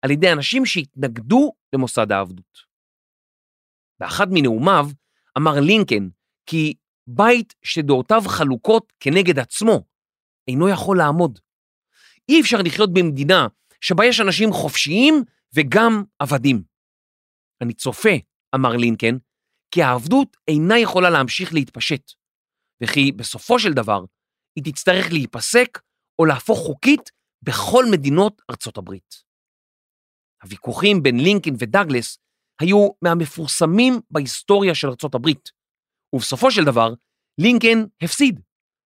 על 0.03 0.11
ידי 0.11 0.33
אנשים 0.33 0.67
שהתנגדו 0.67 1.53
למוסד 1.73 2.13
העבדות. 2.13 2.59
באחד 4.01 4.27
מנאומיו 4.31 4.87
אמר 5.39 5.61
לינקן 5.61 6.09
כי 6.47 6.75
בית 7.07 7.55
שדעותיו 7.63 8.23
חלוקות 8.27 8.93
כנגד 9.01 9.39
עצמו 9.39 9.85
אינו 10.49 10.69
יכול 10.69 10.99
לעמוד. 10.99 11.39
אי 12.29 12.41
אפשר 12.41 12.57
לחיות 12.65 12.93
במדינה 12.93 13.47
שבה 13.81 14.07
יש 14.07 14.21
אנשים 14.21 14.53
חופשיים 14.53 15.15
וגם 15.55 16.05
עבדים. 16.19 16.63
אני 17.63 17.73
צופה, 17.73 18.11
אמר 18.55 18.77
לינקן, 18.77 19.17
כי 19.71 19.83
העבדות 19.83 20.37
אינה 20.49 20.79
יכולה 20.79 21.11
להמשיך 21.11 21.55
להתפשט, 21.55 22.13
וכי 22.83 23.13
בסופו 23.13 23.59
של 23.59 23.73
דבר 23.73 24.05
היא 24.57 24.65
תצטרך 24.65 25.13
להיפסק 25.13 25.79
או 26.19 26.25
להפוך 26.25 26.59
חוקית 26.59 27.11
בכל 27.43 27.85
מדינות 27.93 28.43
ארצות 28.51 28.77
הברית. 28.77 29.15
הוויכוחים 30.43 31.03
בין 31.03 31.21
לינקן 31.21 31.55
ודאגלס 31.59 32.19
היו 32.61 32.89
מהמפורסמים 33.03 33.93
בהיסטוריה 34.11 34.75
של 34.75 34.89
ארצות 34.89 35.15
הברית, 35.15 35.51
ובסופו 36.13 36.51
של 36.51 36.65
דבר 36.65 36.95
לינקן 37.39 37.79
הפסיד, 38.03 38.41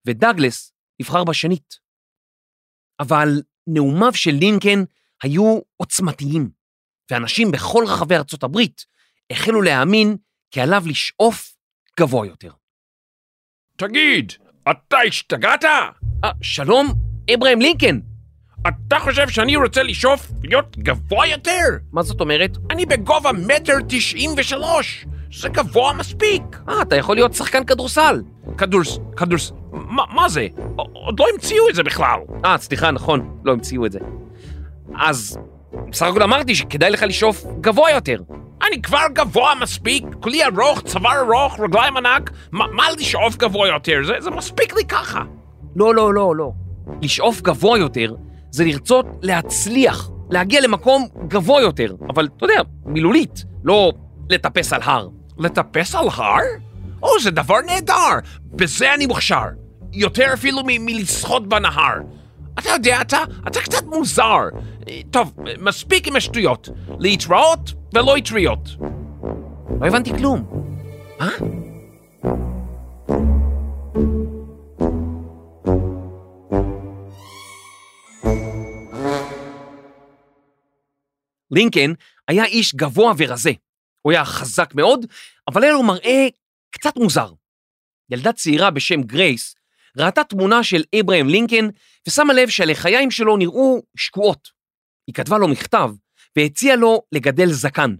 ודאגלס 0.06 0.72
נבחר 1.00 1.24
בשנית. 1.24 1.74
אבל 3.00 3.28
נאומיו 3.66 4.14
של 4.14 4.30
לינקן 4.30 4.84
היו 5.22 5.60
עוצמתיים, 5.76 6.50
ואנשים 7.10 7.50
בכל 7.50 7.84
רחבי 7.88 8.16
ארצות 8.16 8.42
הברית 8.42 8.86
החלו 9.32 9.62
להאמין 9.62 10.16
כי 10.50 10.60
עליו 10.60 10.82
לשאוף 10.86 11.54
גבוה 12.00 12.26
יותר. 12.26 12.50
תגיד, 13.76 14.32
אתה 14.70 14.96
השתגעת? 15.06 15.64
אה, 15.64 16.30
שלום, 16.42 16.94
אברהם 17.34 17.60
לינקן. 17.60 17.98
אתה 18.68 18.98
חושב 18.98 19.28
שאני 19.28 19.56
רוצה 19.56 19.82
לשאוף 19.82 20.26
להיות 20.44 20.78
גבוה 20.78 21.26
יותר? 21.26 21.64
מה 21.92 22.02
זאת 22.02 22.20
אומרת? 22.20 22.56
אני 22.70 22.86
בגובה 22.86 23.30
מטר 23.32 23.74
תשעים 23.88 24.30
ושלוש. 24.36 25.06
זה 25.32 25.48
גבוה 25.48 25.92
מספיק. 25.92 26.42
אה, 26.68 26.82
אתה 26.82 26.96
יכול 26.96 27.16
להיות 27.16 27.34
שחקן 27.34 27.64
כדורסל. 27.64 28.22
כדורס... 28.58 28.98
כדורס... 29.16 29.52
מה, 29.72 30.02
מה 30.14 30.28
זה? 30.28 30.46
עוד 30.76 31.20
לא 31.20 31.26
המציאו 31.32 31.68
את 31.68 31.74
זה 31.74 31.82
בכלל. 31.82 32.20
אה, 32.44 32.58
סליחה, 32.58 32.90
נכון, 32.90 33.40
לא 33.44 33.52
המציאו 33.52 33.86
את 33.86 33.92
זה. 33.92 33.98
אז 34.98 35.38
בסך 35.90 36.06
הכל 36.06 36.22
אמרתי 36.22 36.54
שכדאי 36.54 36.90
לך 36.90 37.02
לשאוף 37.02 37.44
גבוה 37.60 37.90
יותר. 37.90 38.22
אני 38.68 38.82
כבר 38.82 39.02
גבוה 39.12 39.54
מספיק, 39.60 40.04
כולי 40.20 40.44
ארוך, 40.44 40.80
צוואר 40.82 41.20
ארוך, 41.20 41.60
רגליים 41.60 41.96
ענק, 41.96 42.30
מה, 42.52 42.90
לשאוף 42.98 43.36
גבוה 43.36 43.68
יותר? 43.68 44.00
זה, 44.06 44.12
זה 44.18 44.30
מספיק 44.30 44.74
לי 44.76 44.84
ככה. 44.84 45.22
לא, 45.76 45.94
לא, 45.94 46.14
לא, 46.14 46.36
לא. 46.36 46.50
לשאוף 47.02 47.40
גבוה 47.40 47.78
יותר 47.78 48.14
זה 48.50 48.64
לרצות 48.64 49.06
להצליח, 49.22 50.10
להגיע 50.30 50.60
למקום 50.60 51.06
גבוה 51.28 51.62
יותר, 51.62 51.94
אבל 52.10 52.28
אתה 52.36 52.44
יודע, 52.44 52.62
מילולית, 52.86 53.44
לא 53.64 53.92
לטפס 54.30 54.72
על 54.72 54.80
הר. 54.84 55.08
לטפס 55.38 55.94
על 55.94 56.08
הר? 56.16 56.36
או, 57.02 57.20
זה 57.22 57.30
דבר 57.30 57.56
נהדר, 57.66 58.18
בזה 58.44 58.94
אני 58.94 59.06
מוכשר. 59.06 59.44
יותר 59.92 60.26
אפילו 60.34 60.58
מ- 60.66 60.84
מלשחות 60.86 61.48
בנהר. 61.48 61.94
אתה 62.58 62.70
יודע, 62.70 63.00
אתה, 63.00 63.18
אתה 63.48 63.60
קצת 63.60 63.84
מוזר. 63.86 64.38
טוב, 65.10 65.32
מספיק 65.60 66.06
עם 66.08 66.16
השטויות. 66.16 66.68
להתראות 66.98 67.72
ולא 67.94 68.18
אטריות. 68.18 68.68
לא 69.80 69.86
הבנתי 69.86 70.10
כלום. 70.18 70.44
אה? 71.20 71.28
לינקן 81.50 81.92
היה 82.28 82.44
איש 82.44 82.74
גבוה 82.74 83.12
ורזה, 83.18 83.50
הוא 84.02 84.12
היה 84.12 84.24
חזק 84.24 84.74
מאוד, 84.74 85.06
אבל 85.48 85.62
היה 85.62 85.72
לו 85.72 85.82
מראה 85.82 86.26
קצת 86.70 86.96
מוזר. 86.96 87.32
ילדה 88.10 88.32
צעירה 88.32 88.70
בשם 88.70 89.02
גרייס 89.02 89.54
ראתה 89.96 90.24
תמונה 90.24 90.62
של 90.62 90.82
אברהם 91.00 91.28
לינקן 91.28 91.68
ושמה 92.06 92.34
לב 92.34 92.48
שהלחיים 92.48 93.10
שלו 93.10 93.36
נראו 93.36 93.82
שקועות. 93.96 94.48
היא 95.06 95.14
כתבה 95.14 95.38
לו 95.38 95.48
מכתב 95.48 95.90
והציעה 96.38 96.76
לו 96.76 97.02
לגדל 97.12 97.46
זקן. 97.46 97.96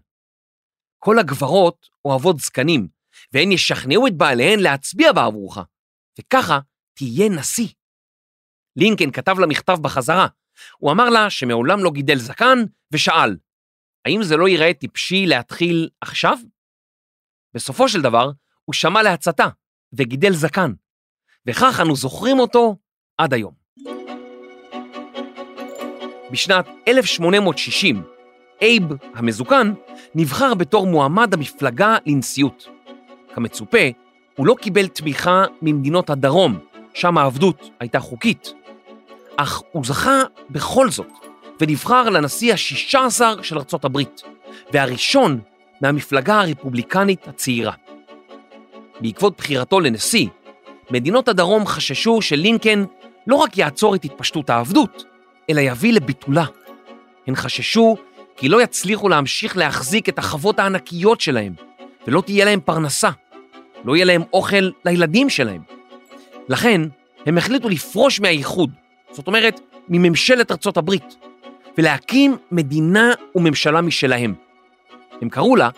כל 0.99 1.19
הגברות 1.19 1.89
אוהבות 2.05 2.39
זקנים, 2.39 2.89
והן 3.33 3.53
ישכנעו 3.53 4.07
את 4.07 4.17
בעליהן 4.17 4.61
להצביע 4.61 5.13
בעבורך, 5.13 5.59
וככה 6.21 6.59
תהיה 6.95 7.29
נשיא. 7.29 7.69
לינקן 8.77 9.11
כתב 9.11 9.39
לה 9.39 9.47
מכתב 9.47 9.77
בחזרה. 9.83 10.27
הוא 10.79 10.93
אמר 10.93 11.11
לה 11.11 11.31
שמעולם 11.31 11.85
לא 11.85 11.91
גידל 11.91 12.19
זקן, 12.19 12.59
ושאל, 12.93 13.37
האם 14.05 14.23
זה 14.23 14.37
לא 14.37 14.49
ייראה 14.49 14.75
טיפשי 14.75 15.27
להתחיל 15.27 15.89
עכשיו? 16.01 16.39
בסופו 17.55 17.89
של 17.89 18.03
דבר, 18.03 18.31
הוא 18.65 18.75
שמע 18.75 19.03
להצתה 19.03 19.49
וגידל 19.93 20.33
זקן, 20.33 20.73
וכך 21.47 21.81
אנו 21.83 21.97
זוכרים 21.97 22.39
אותו 22.39 22.77
עד 23.19 23.35
היום. 23.35 23.55
בשנת 26.33 26.67
1860, 26.89 28.18
אייב 28.63 28.85
המזוקן 29.15 29.73
נבחר 30.15 30.55
בתור 30.55 30.87
מועמד 30.87 31.35
המפלגה 31.35 31.97
לנשיאות. 32.07 32.69
כמצופה, 33.35 33.79
הוא 34.37 34.47
לא 34.47 34.55
קיבל 34.61 34.87
תמיכה 34.87 35.45
ממדינות 35.63 36.11
הדרום, 36.11 36.59
שם 36.95 37.19
העבדות 37.19 37.71
הייתה 37.81 38.01
חוקית, 38.01 38.55
אך 39.37 39.63
הוא 39.73 39.85
זכה 39.85 40.23
בכל 40.51 40.91
זאת 40.91 41.13
ונבחר 41.61 42.09
לנשיא 42.09 42.55
השישה 42.55 43.05
עשר 43.05 43.43
של 43.43 43.59
ארצות 43.59 43.85
הברית, 43.85 44.23
והראשון 44.73 45.41
מהמפלגה 45.81 46.41
הרפובליקנית 46.41 47.29
הצעירה. 47.29 47.73
בעקבות 49.01 49.37
בחירתו 49.37 49.81
לנשיא, 49.81 50.27
מדינות 50.91 51.29
הדרום 51.29 51.67
חששו 51.67 52.23
שלינקן 52.23 52.85
לא 53.27 53.37
רק 53.37 53.59
יעצור 53.59 53.95
את 53.95 54.05
התפשטות 54.05 54.51
העבדות, 54.51 55.05
אלא 55.51 55.61
יביא 55.61 55.93
לביטולה. 55.93 56.45
הן 57.27 57.35
חששו 57.35 57.97
כי 58.39 58.49
לא 58.49 58.63
יצליחו 58.63 59.09
להמשיך 59.09 59.57
להחזיק 59.57 60.09
את 60.09 60.19
החוות 60.19 60.59
הענקיות 60.59 61.21
שלהם, 61.21 61.53
ולא 62.07 62.21
תהיה 62.21 62.45
להם 62.45 62.61
פרנסה, 62.61 63.11
לא 63.85 63.97
יהיה 63.97 64.05
להם 64.05 64.23
אוכל 64.33 64.71
לילדים 64.85 65.31
שלהם. 65.31 65.63
לכן, 66.49 66.81
הם 67.27 67.39
החליטו 67.39 67.69
לפרוש 67.69 68.21
מהאיחוד, 68.21 68.71
זאת 69.11 69.27
אומרת, 69.27 69.61
מממשלת 69.89 70.51
ארצות 70.51 70.77
הברית, 70.77 71.17
ולהקים 71.79 72.37
מדינה 72.53 73.13
וממשלה 73.35 73.81
משלהם. 73.81 74.35
הם 75.23 75.29
קראו 75.29 75.57
לה 75.57 75.69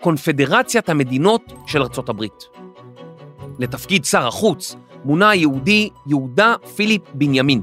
קונפדרציית 0.00 0.88
המדינות 0.88 1.52
של 1.66 1.82
ארצות 1.82 2.08
הברית. 2.08 2.44
לתפקיד 3.58 4.04
שר 4.04 4.26
החוץ 4.26 4.76
מונה 5.04 5.30
היהודי 5.30 5.88
יהודה 6.06 6.54
פיליפ 6.76 7.02
בנימין. 7.14 7.62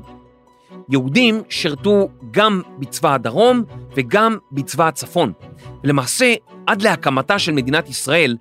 יהודים 0.89 1.41
שירתו 1.49 2.09
גם 2.31 2.61
בצבא 2.79 3.13
הדרום 3.13 3.63
וגם 3.95 4.37
בצבא 4.51 4.87
הצפון. 4.87 5.31
למעשה, 5.83 6.33
עד 6.67 6.81
להקמתה 6.81 7.39
של 7.39 7.51
מדינת 7.51 7.89
ישראל, 7.89 8.37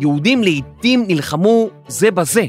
יהודים 0.00 0.42
לעתים 0.42 1.04
נלחמו 1.08 1.68
זה 1.88 2.10
בזה, 2.10 2.44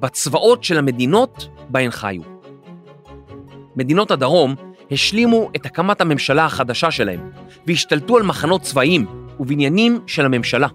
בצבאות 0.00 0.64
של 0.64 0.78
המדינות 0.78 1.48
בהן 1.68 1.90
חיו. 1.90 2.22
מדינות 3.76 4.10
הדרום 4.10 4.54
השלימו 4.90 5.50
את 5.56 5.66
הקמת 5.66 6.00
הממשלה 6.00 6.44
החדשה 6.44 6.90
שלהם, 6.90 7.30
והשתלטו 7.66 8.16
על 8.16 8.22
מחנות 8.22 8.62
צבאיים 8.62 9.06
ובניינים 9.40 10.00
של 10.06 10.24
הממשלה. 10.24 10.68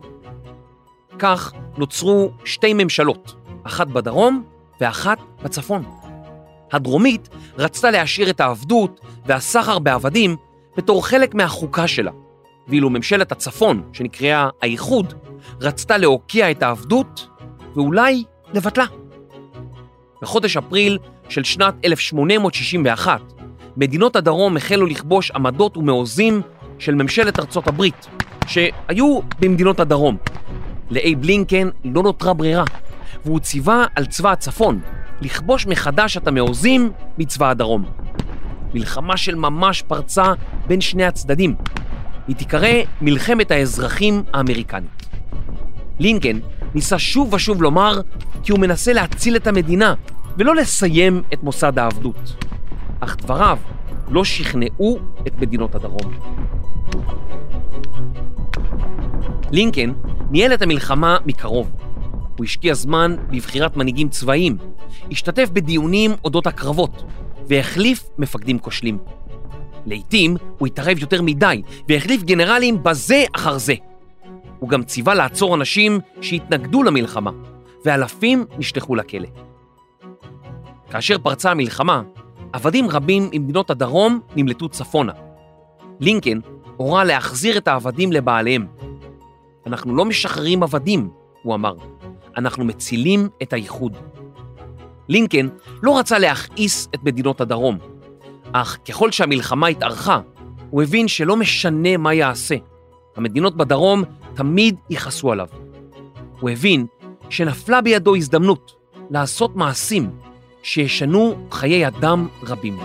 כך 1.20 1.54
נוצרו 1.78 2.32
שתי 2.46 2.74
ממשלות, 2.74 3.36
אחת 3.64 3.88
בדרום 3.88 4.44
ואחת 4.82 5.18
בצפון. 5.44 6.03
הדרומית 6.74 7.30
רצתה 7.58 7.92
להשאיר 7.92 8.30
את 8.30 8.40
העבדות 8.40 9.00
והסחר 9.26 9.80
בעבדים 9.80 10.36
בתור 10.78 11.08
חלק 11.08 11.36
מהחוקה 11.36 11.88
שלה, 11.88 12.12
ואילו 12.68 12.90
ממשלת 12.90 13.32
הצפון, 13.32 13.84
שנקראה 13.94 14.50
האיחוד, 14.62 15.14
רצתה 15.62 15.98
להוקיע 15.98 16.52
את 16.52 16.64
העבדות 16.64 17.28
ואולי 17.76 18.24
לבטלה. 18.54 18.86
בחודש 20.22 20.58
אפריל 20.58 20.98
של 21.30 21.44
שנת 21.44 21.74
1861, 21.86 23.22
מדינות 23.78 24.16
הדרום 24.16 24.58
החלו 24.58 24.86
לכבוש 24.86 25.32
עמדות 25.32 25.78
ומעוזים 25.78 26.42
של 26.80 26.96
ממשלת 26.96 27.40
ארצות 27.40 27.68
הברית, 27.68 28.08
שהיו 28.48 29.20
במדינות 29.40 29.80
הדרום. 29.80 30.18
לאייב 30.90 31.24
לינקן 31.24 31.70
לא 31.84 32.04
נותרה 32.04 32.34
ברירה, 32.34 32.64
והוא 33.26 33.40
ציווה 33.40 33.86
על 33.96 34.06
צבא 34.06 34.32
הצפון 34.32 34.80
לכבוש 35.22 35.68
מחדש 35.68 36.18
את 36.18 36.28
המעוזים 36.28 36.92
מצבא 37.18 37.50
הדרום. 37.50 37.86
מלחמה 38.74 39.18
של 39.18 39.36
ממש 39.36 39.82
פרצה 39.82 40.34
בין 40.68 40.82
שני 40.82 41.06
הצדדים. 41.06 41.56
היא 42.28 42.36
תיקרא 42.36 42.70
מלחמת 43.02 43.52
האזרחים 43.52 44.24
האמריקנית. 44.34 45.08
לינקן 46.00 46.40
ניסה 46.76 47.00
שוב 47.00 47.34
ושוב 47.34 47.62
לומר 47.62 48.02
כי 48.44 48.52
הוא 48.52 48.60
מנסה 48.60 48.94
להציל 48.94 49.36
את 49.36 49.48
המדינה 49.48 49.94
ולא 50.38 50.56
לסיים 50.56 51.22
את 51.34 51.44
מוסד 51.44 51.80
העבדות. 51.80 52.46
אך 53.00 53.16
דבריו 53.16 53.58
לא 54.10 54.24
שכנעו 54.24 55.00
את 55.28 55.40
מדינות 55.40 55.76
הדרום. 55.76 56.14
לינקן 59.52 59.94
ניהל 60.32 60.54
את 60.54 60.62
המלחמה 60.62 61.18
מקרוב. 61.26 61.83
הוא 62.38 62.46
השקיע 62.46 62.74
זמן 62.74 63.16
בבחירת 63.30 63.78
מנהיגים 63.78 64.10
צבאיים, 64.10 64.58
השתתף 65.12 65.50
בדיונים 65.50 66.12
אודות 66.24 66.48
הקרבות, 66.48 67.04
והחליף 67.48 68.10
מפקדים 68.18 68.60
כושלים. 68.60 68.98
לעתים 69.86 70.36
הוא 70.58 70.68
התערב 70.68 71.00
יותר 71.00 71.22
מדי, 71.22 71.62
והחליף 71.90 72.24
גנרלים 72.24 72.84
בזה 72.84 73.24
אחר 73.36 73.58
זה. 73.58 73.74
הוא 74.60 74.70
גם 74.70 74.84
ציווה 74.84 75.14
לעצור 75.14 75.56
אנשים 75.56 76.00
שהתנגדו 76.22 76.84
למלחמה, 76.84 77.32
ואלפים 77.86 78.46
נשלחו 78.58 78.96
לכלא. 78.96 79.28
כאשר 80.90 81.18
פרצה 81.18 81.52
המלחמה, 81.52 82.02
עבדים 82.54 82.90
רבים 82.90 83.30
ממדינות 83.32 83.70
הדרום 83.70 84.20
נמלטו 84.36 84.70
צפונה. 84.70 85.14
לינקן 86.00 86.40
הורה 86.78 87.04
להחזיר 87.04 87.58
את 87.58 87.68
העבדים 87.68 88.12
לבעליהם. 88.12 88.68
אנחנו 89.66 89.96
לא 89.96 90.06
משחררים 90.06 90.64
עבדים, 90.64 91.10
הוא 91.44 91.56
אמר, 91.56 91.76
אנחנו 92.38 92.66
מצילים 92.66 93.30
את 93.44 93.54
האיחוד. 93.54 93.98
לינקן 95.10 95.48
לא 95.84 96.00
רצה 96.00 96.20
להכעיס 96.20 96.88
את 96.96 97.04
מדינות 97.04 97.42
הדרום, 97.42 97.78
אך 98.54 98.78
ככל 98.88 99.12
שהמלחמה 99.12 99.68
התארכה, 99.68 100.20
הוא 100.70 100.84
הבין 100.84 101.08
שלא 101.08 101.36
משנה 101.36 101.98
מה 101.98 102.14
יעשה, 102.14 102.56
המדינות 103.16 103.58
בדרום 103.58 104.04
תמיד 104.36 104.76
יכעסו 104.90 105.32
עליו. 105.32 105.48
הוא 106.40 106.50
הבין 106.50 106.86
שנפלה 107.30 107.82
בידו 107.82 108.16
הזדמנות 108.16 108.72
לעשות 109.12 109.56
מעשים 109.56 110.20
שישנו 110.64 111.48
חיי 111.52 111.88
אדם 111.88 112.28
רבים. 112.44 112.80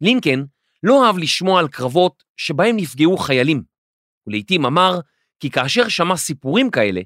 לינקן 0.00 0.44
לא 0.82 1.06
אהב 1.06 1.18
לשמוע 1.18 1.60
על 1.60 1.68
קרבות 1.68 2.22
שבהם 2.36 2.76
נפגעו 2.76 3.16
חיילים, 3.16 3.62
ולעיתים 4.26 4.66
אמר 4.66 5.00
כי 5.40 5.50
כאשר 5.50 5.88
שמע 5.88 6.16
סיפורים 6.16 6.70
כאלה, 6.70 7.00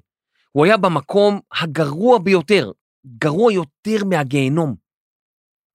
הוא 0.53 0.65
היה 0.65 0.77
במקום 0.77 1.41
הגרוע 1.61 2.19
ביותר, 2.19 2.71
גרוע 3.07 3.53
יותר 3.53 4.05
מהגיהנום. 4.05 4.75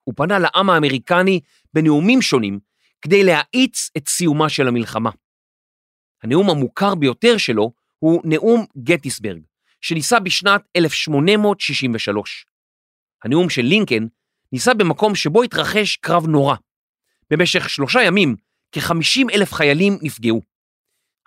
הוא 0.04 0.14
פנה 0.18 0.40
לעם 0.40 0.70
האמריקני 0.70 1.40
בנאומים 1.74 2.22
שונים 2.22 2.60
כדי 3.02 3.24
להאיץ 3.24 3.90
את 3.98 4.10
סיומה 4.10 4.50
של 4.50 4.68
המלחמה. 4.68 5.10
הנאום 6.24 6.50
המוכר 6.50 6.96
ביותר 6.96 7.38
שלו 7.38 7.72
הוא 8.00 8.22
נאום 8.26 8.66
גטיסברג, 8.78 9.42
שנישא 9.82 10.20
בשנת 10.20 10.62
1863. 10.76 12.46
הנאום 13.24 13.50
של 13.50 13.62
לינקן 13.62 14.08
נישא 14.52 14.74
במקום 14.74 15.16
שבו 15.16 15.44
התרחש 15.44 15.96
קרב 15.96 16.28
נורא. 16.28 16.56
במשך 17.30 17.70
שלושה 17.70 18.04
ימים 18.04 18.36
כ-50 18.72 19.34
אלף 19.34 19.54
חיילים 19.54 19.98
נפגעו. 20.02 20.42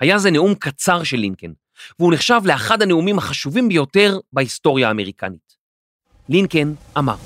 היה 0.00 0.18
זה 0.18 0.30
נאום 0.30 0.54
קצר 0.54 1.02
של 1.02 1.16
לינקן, 1.16 1.50
והוא 1.98 2.12
נחשב 2.12 2.40
לאחד 2.44 2.82
הנאומים 2.82 3.18
החשובים 3.18 3.68
ביותר 3.68 4.18
בהיסטוריה 4.32 4.88
האמריקנית. 4.88 5.56
לינקן 6.28 6.72
אמר, 6.98 7.16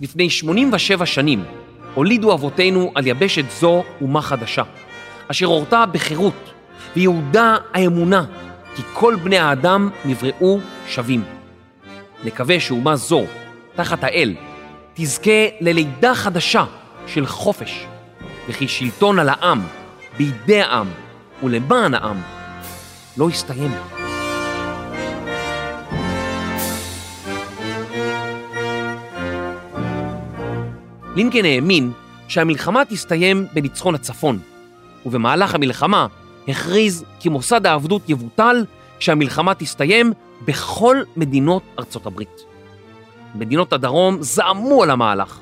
לפני 0.00 0.30
87 0.30 1.06
שנים 1.06 1.44
הולידו 1.94 2.34
אבותינו 2.34 2.92
על 2.94 3.06
יבשת 3.06 3.44
זו 3.60 3.84
אומה 4.00 4.22
חדשה, 4.22 4.62
אשר 5.28 5.46
הורתה 5.46 5.86
בחירות 5.86 6.52
ויהודה 6.96 7.56
האמונה 7.74 8.24
כי 8.76 8.82
כל 8.92 9.16
בני 9.24 9.38
האדם 9.38 9.90
נבראו 10.04 10.60
שווים. 10.88 11.24
נקווה 12.24 12.60
שאומה 12.60 12.96
זו, 12.96 13.24
תחת 13.74 14.04
האל, 14.04 14.34
תזכה 14.94 15.46
ללידה 15.60 16.14
חדשה 16.14 16.64
של 17.06 17.26
חופש, 17.26 17.86
וכי 18.48 18.68
שלטון 18.68 19.18
על 19.18 19.28
העם, 19.28 19.62
בידי 20.16 20.60
העם 20.60 20.86
ולמען 21.42 21.94
העם, 21.94 22.20
לא 23.16 23.28
הסתיים. 23.28 23.70
לינקן 31.16 31.44
האמין 31.44 31.92
שהמלחמה 32.28 32.84
תסתיים 32.84 33.46
בניצחון 33.52 33.94
הצפון, 33.94 34.38
ובמהלך 35.06 35.54
המלחמה 35.54 36.06
הכריז 36.48 37.04
כי 37.20 37.28
מוסד 37.28 37.66
העבדות 37.66 38.02
יבוטל 38.08 38.64
כשהמלחמה 38.98 39.54
תסתיים 39.54 40.12
בכל 40.44 40.96
מדינות 41.16 41.62
ארצות 41.78 42.06
הברית. 42.06 42.40
מדינות 43.34 43.72
הדרום 43.72 44.16
זעמו 44.20 44.82
על 44.82 44.90
המהלך, 44.90 45.38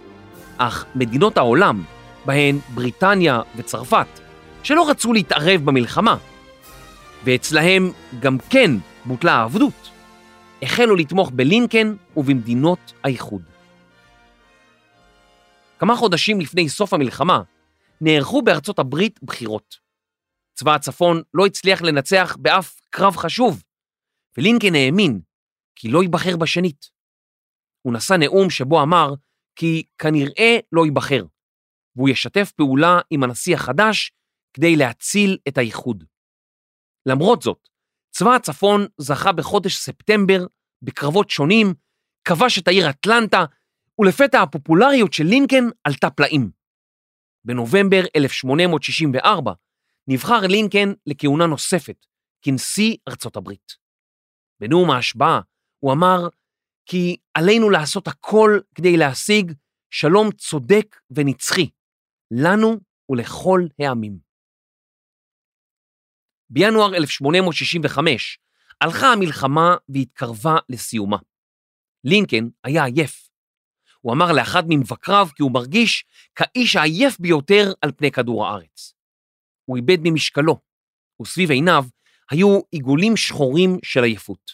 אך 0.58 0.84
מדינות 0.94 1.36
העולם, 1.36 1.82
בהן 2.26 2.58
בריטניה 2.74 3.40
וצרפת, 3.56 4.19
שלא 4.62 4.90
רצו 4.90 5.12
להתערב 5.12 5.60
במלחמה, 5.64 6.16
ואצלהם 7.24 7.92
גם 8.20 8.38
כן 8.50 8.70
בוטלה 9.04 9.32
העבדות, 9.32 9.90
החלו 10.62 10.96
לתמוך 10.96 11.30
בלינקן 11.34 11.94
ובמדינות 12.16 12.92
האיחוד. 13.04 13.42
כמה 15.78 15.96
חודשים 15.96 16.40
לפני 16.40 16.68
סוף 16.68 16.94
המלחמה, 16.94 17.42
נערכו 18.00 18.42
בארצות 18.42 18.78
הברית 18.78 19.20
בחירות. 19.22 19.76
צבא 20.54 20.74
הצפון 20.74 21.22
לא 21.34 21.46
הצליח 21.46 21.82
לנצח 21.82 22.36
באף 22.40 22.80
קרב 22.90 23.16
חשוב, 23.16 23.62
ולינקן 24.38 24.74
האמין 24.74 25.20
כי 25.76 25.88
לא 25.88 26.02
ייבחר 26.02 26.36
בשנית. 26.36 26.90
הוא 27.82 27.92
נשא 27.94 28.14
נאום 28.14 28.50
שבו 28.50 28.82
אמר 28.82 29.14
כי 29.56 29.82
כנראה 29.98 30.58
לא 30.72 30.84
ייבחר, 30.84 31.24
והוא 31.96 32.08
ישתף 32.08 32.52
פעולה 32.56 33.00
עם 33.10 33.22
הנשיא 33.22 33.54
החדש 33.54 34.12
כדי 34.52 34.76
להציל 34.76 35.38
את 35.48 35.58
האיחוד. 35.58 36.04
למרות 37.06 37.42
זאת, 37.42 37.68
צבא 38.10 38.34
הצפון 38.34 38.86
זכה 38.98 39.32
בחודש 39.32 39.76
ספטמבר 39.76 40.46
בקרבות 40.82 41.30
שונים, 41.30 41.74
כבש 42.24 42.58
את 42.58 42.68
העיר 42.68 42.90
אטלנטה, 42.90 43.44
ולפתע 43.98 44.42
הפופולריות 44.42 45.12
של 45.12 45.24
לינקן 45.24 45.64
עלתה 45.84 46.10
פלאים. 46.10 46.50
בנובמבר 47.44 48.00
1864 48.16 49.52
נבחר 50.06 50.40
לינקן 50.48 50.92
לכהונה 51.06 51.46
נוספת 51.46 52.06
כנשיא 52.42 52.96
ארצות 53.08 53.36
הברית. 53.36 53.72
בנאום 54.60 54.90
ההשבעה 54.90 55.40
הוא 55.78 55.92
אמר 55.92 56.28
כי 56.86 57.16
עלינו 57.34 57.70
לעשות 57.70 58.08
הכל 58.08 58.58
כדי 58.74 58.96
להשיג 58.96 59.52
שלום 59.90 60.30
צודק 60.32 60.96
ונצחי, 61.10 61.70
לנו 62.30 62.76
ולכל 63.10 63.66
העמים. 63.78 64.29
בינואר 66.50 66.94
1865 66.94 68.38
הלכה 68.80 69.12
המלחמה 69.12 69.76
והתקרבה 69.88 70.56
לסיומה. 70.68 71.16
לינקן 72.04 72.48
היה 72.64 72.84
עייף. 72.84 73.28
הוא 74.00 74.12
אמר 74.12 74.32
לאחד 74.32 74.62
ממבקריו 74.68 75.28
כי 75.36 75.42
הוא 75.42 75.52
מרגיש 75.52 76.04
כאיש 76.34 76.76
העייף 76.76 77.20
ביותר 77.20 77.72
על 77.82 77.92
פני 77.96 78.10
כדור 78.10 78.46
הארץ. 78.46 78.94
הוא 79.64 79.76
איבד 79.76 79.98
ממשקלו, 80.02 80.60
וסביב 81.22 81.50
עיניו 81.50 81.84
היו 82.30 82.60
עיגולים 82.70 83.16
שחורים 83.16 83.78
של 83.84 84.04
עייפות. 84.04 84.52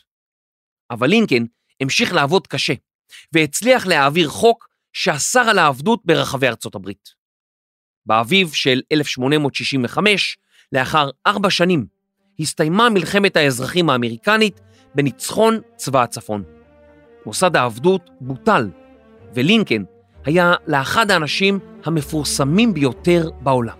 אבל 0.90 1.06
לינקן 1.06 1.44
המשיך 1.80 2.12
לעבוד 2.12 2.46
קשה, 2.46 2.74
והצליח 3.32 3.86
להעביר 3.86 4.28
חוק 4.28 4.68
שאסר 4.92 5.40
על 5.40 5.58
העבדות 5.58 6.00
ברחבי 6.04 6.48
ארצות 6.48 6.74
הברית. 6.74 7.08
באביב 8.06 8.52
של 8.52 8.82
1865, 8.92 10.38
לאחר 10.72 11.10
ארבע 11.26 11.50
שנים, 11.50 11.86
הסתיימה 12.40 12.90
מלחמת 12.90 13.36
האזרחים 13.36 13.90
האמריקנית 13.90 14.60
בניצחון 14.94 15.60
צבא 15.76 16.02
הצפון. 16.02 16.42
מוסד 17.26 17.56
העבדות 17.56 18.10
בוטל, 18.20 18.70
ולינקן 19.34 19.82
היה 20.24 20.54
לאחד 20.66 21.10
האנשים 21.10 21.58
המפורסמים 21.84 22.74
ביותר 22.74 23.30
בעולם. 23.40 23.76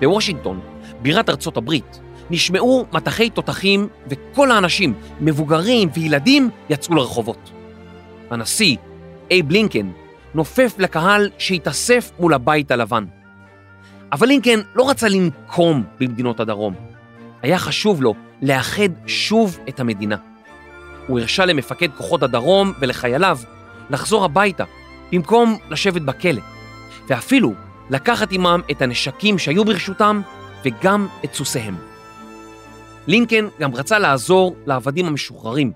בוושינגטון, 0.00 0.60
בירת 1.02 1.28
ארצות 1.28 1.56
הברית, 1.56 2.00
נשמעו 2.30 2.86
מטחי 2.92 3.30
תותחים 3.30 3.88
וכל 4.08 4.50
האנשים, 4.50 4.94
מבוגרים 5.20 5.88
וילדים, 5.94 6.50
יצאו 6.70 6.94
לרחובות. 6.94 7.50
הנשיא, 8.30 8.76
אייב 9.30 9.50
לינקן, 9.50 9.90
נופף 10.36 10.74
לקהל 10.78 11.30
שהתאסף 11.38 12.10
מול 12.18 12.34
הבית 12.34 12.70
הלבן. 12.70 13.04
אבל 14.12 14.26
לינקן 14.26 14.60
לא 14.74 14.90
רצה 14.90 15.08
לנקום 15.08 15.84
במדינות 16.00 16.40
הדרום. 16.40 16.74
היה 17.42 17.58
חשוב 17.58 18.02
לו 18.02 18.14
לאחד 18.42 18.88
שוב 19.06 19.58
את 19.68 19.80
המדינה. 19.80 20.16
הוא 21.06 21.20
הרשה 21.20 21.44
למפקד 21.44 21.88
כוחות 21.96 22.22
הדרום 22.22 22.72
ולחייליו 22.80 23.38
לחזור 23.90 24.24
הביתה 24.24 24.64
במקום 25.12 25.58
לשבת 25.70 26.02
בכלא, 26.02 26.42
ואפילו 27.08 27.54
לקחת 27.90 28.32
עמם 28.32 28.60
את 28.70 28.82
הנשקים 28.82 29.38
שהיו 29.38 29.64
ברשותם 29.64 30.20
וגם 30.64 31.06
את 31.24 31.34
סוסיהם. 31.34 31.76
לינקן 33.06 33.48
גם 33.60 33.74
רצה 33.74 33.98
לעזור 33.98 34.56
לעבדים 34.66 35.06
המשוחררים, 35.06 35.72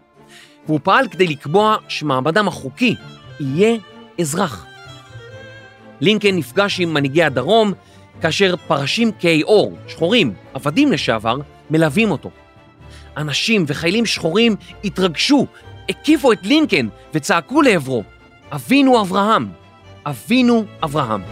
והוא 0.66 0.80
פעל 0.82 1.08
כדי 1.08 1.26
לקבוע 1.26 1.76
שמעמדם 1.88 2.48
החוקי 2.48 2.94
יהיה 3.40 3.78
אזרח. 4.20 4.66
לינקן 6.00 6.36
נפגש 6.36 6.80
עם 6.80 6.94
מנהיגי 6.94 7.22
הדרום 7.22 7.72
כאשר 8.20 8.54
פרשים 8.66 9.10
כהי 9.20 9.40
עור, 9.40 9.78
שחורים, 9.86 10.34
עבדים 10.54 10.92
לשעבר, 10.92 11.36
מלווים 11.70 12.10
אותו. 12.10 12.30
אנשים 13.16 13.64
וחיילים 13.66 14.06
שחורים 14.06 14.56
התרגשו, 14.84 15.46
הקיפו 15.88 16.32
את 16.32 16.38
לינקן 16.42 16.88
וצעקו 17.14 17.62
לעברו, 17.62 18.02
אבינו 18.52 19.00
אברהם, 19.00 19.48
אבינו 20.06 20.64
אברהם. 20.82 21.22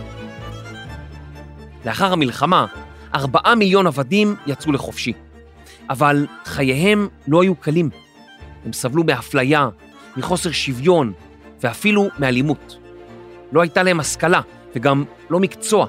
לאחר 1.86 2.12
המלחמה, 2.12 2.66
ארבעה 3.14 3.54
מיליון 3.54 3.86
עבדים 3.86 4.36
יצאו 4.46 4.72
לחופשי. 4.72 5.12
אבל 5.90 6.26
חייהם 6.44 7.08
לא 7.28 7.42
היו 7.42 7.54
קלים. 7.54 7.90
הם 8.64 8.72
סבלו 8.72 9.04
מאפליה, 9.04 9.68
מחוסר 10.16 10.50
שוויון 10.50 11.12
ואפילו 11.62 12.08
מאלימות. 12.18 12.78
לא 13.52 13.60
הייתה 13.60 13.82
להם 13.82 14.00
השכלה 14.00 14.40
וגם 14.74 15.04
לא 15.30 15.40
מקצוע. 15.40 15.86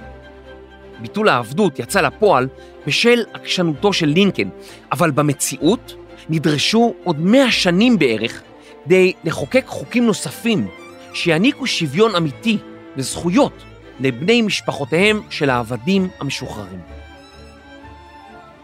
ביטול 1.02 1.30
העבדות 1.30 1.80
יצא 1.80 2.02
לפועל 2.02 2.48
בשל 2.88 3.24
עקשנותו 3.34 3.94
של 3.94 4.08
לינקן, 4.08 4.50
אבל 4.92 5.12
במציאות 5.12 5.96
נדרשו 6.30 6.94
עוד 7.04 7.20
מאה 7.20 7.52
שנים 7.52 8.00
בערך 8.00 8.42
כדי 8.86 9.14
לחוקק 9.24 9.64
חוקים 9.68 10.06
נוספים 10.06 10.68
שיעניקו 11.14 11.68
שוויון 11.68 12.16
אמיתי 12.16 12.58
וזכויות 12.98 13.64
לבני 14.00 14.42
משפחותיהם 14.42 15.22
של 15.30 15.50
העבדים 15.50 16.08
המשוחררים. 16.20 16.80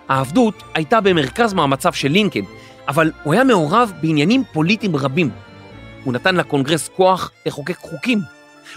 העבדות 0.08 0.64
הייתה 0.74 1.02
במרכז 1.02 1.54
מאמציו 1.54 1.94
של 1.94 2.08
לינקן, 2.08 2.42
אבל 2.88 3.12
הוא 3.24 3.34
היה 3.34 3.44
מעורב 3.44 3.92
בעניינים 4.02 4.44
פוליטיים 4.54 4.96
רבים. 4.96 5.30
הוא 6.06 6.14
נתן 6.14 6.36
לקונגרס 6.36 6.88
כוח 6.88 7.32
לחוקק 7.46 7.78
חוקים. 7.78 8.20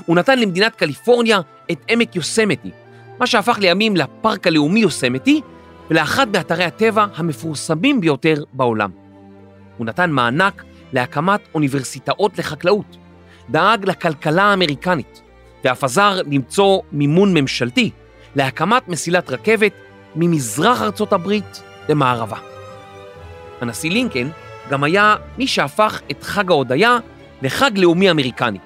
הוא 0.07 0.17
נתן 0.17 0.39
למדינת 0.39 0.77
קליפורניה 0.77 1.41
את 1.73 1.79
עמק 1.89 2.17
יוסמתי, 2.17 2.71
מה 3.19 3.27
שהפך 3.27 3.59
לימים 3.59 3.97
לפארק 3.97 4.47
הלאומי 4.47 4.81
יוסמתי 4.81 5.41
ולאחד 5.91 6.29
מאתרי 6.29 6.65
הטבע 6.65 7.07
המפורסמים 7.17 8.01
ביותר 8.01 8.35
בעולם. 8.53 8.91
הוא 9.77 9.87
נתן 9.87 10.11
מענק 10.11 10.65
להקמת 10.93 11.41
אוניברסיטאות 11.55 12.39
לחקלאות, 12.39 12.97
דאג 13.51 13.85
לכלכלה 13.89 14.43
האמריקנית, 14.43 15.23
ואף 15.65 15.85
עזר 15.85 16.21
למצוא 16.31 16.81
מימון 16.93 17.35
ממשלתי 17.35 17.91
להקמת 18.37 18.89
מסילת 18.89 19.31
רכבת 19.31 19.73
ממזרח 20.17 20.83
ארצות 20.83 21.13
הברית 21.13 21.63
למערבה. 21.89 22.37
הנשיא 23.61 23.91
לינקן 23.91 24.29
גם 24.71 24.85
היה 24.85 25.17
מי 25.39 25.47
שהפך 25.47 26.01
את 26.11 26.23
חג 26.23 26.51
ההודיה 26.51 26.99
לחג 27.43 27.71
לאומי 27.79 28.11
אמריקני. 28.11 28.59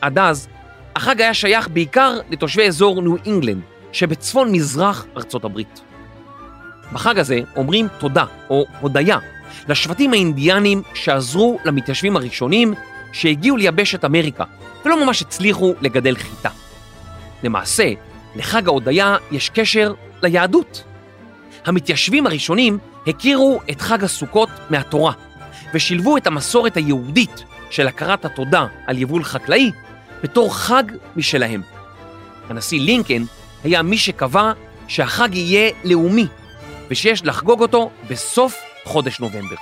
עד 0.00 0.18
אז, 0.18 0.48
החג 0.96 1.20
היה 1.20 1.34
שייך 1.34 1.68
בעיקר 1.68 2.18
לתושבי 2.30 2.68
אזור 2.68 3.02
ניו 3.02 3.16
אינגלנד, 3.26 3.62
שבצפון 3.92 4.52
מזרח 4.52 5.06
ארצות 5.16 5.44
הברית. 5.44 5.80
בחג 6.92 7.18
הזה 7.18 7.40
אומרים 7.56 7.88
תודה, 7.98 8.24
או 8.50 8.64
הודיה, 8.80 9.18
לשבטים 9.68 10.12
האינדיאנים 10.12 10.82
שעזרו 10.94 11.58
למתיישבים 11.64 12.16
הראשונים 12.16 12.74
שהגיעו 13.12 13.56
ליבשת 13.56 14.04
אמריקה, 14.04 14.44
ולא 14.84 15.04
ממש 15.04 15.22
הצליחו 15.22 15.74
לגדל 15.80 16.16
חיטה. 16.16 16.48
למעשה, 17.42 17.92
לחג 18.36 18.68
ההודיה 18.68 19.16
יש 19.30 19.50
קשר 19.50 19.94
ליהדות. 20.22 20.84
המתיישבים 21.64 22.26
הראשונים 22.26 22.78
הכירו 23.06 23.60
את 23.70 23.80
חג 23.80 24.04
הסוכות 24.04 24.48
מהתורה, 24.70 25.12
ושילבו 25.74 26.16
את 26.16 26.26
המסורת 26.26 26.76
היהודית 26.76 27.44
של 27.72 27.88
הכרת 27.88 28.24
התודה 28.24 28.66
על 28.86 28.98
יבול 28.98 29.24
חקלאי 29.24 29.72
בתור 30.22 30.54
חג 30.54 30.82
משלהם. 31.16 31.62
הנשיא 32.48 32.80
לינקן 32.80 33.22
היה 33.64 33.82
מי 33.82 33.98
שקבע 33.98 34.52
שהחג 34.88 35.34
יהיה 35.34 35.70
לאומי, 35.84 36.26
ושיש 36.90 37.24
לחגוג 37.24 37.60
אותו 37.60 37.90
בסוף 38.10 38.56
חודש 38.84 39.20
נובמבר. 39.20 39.56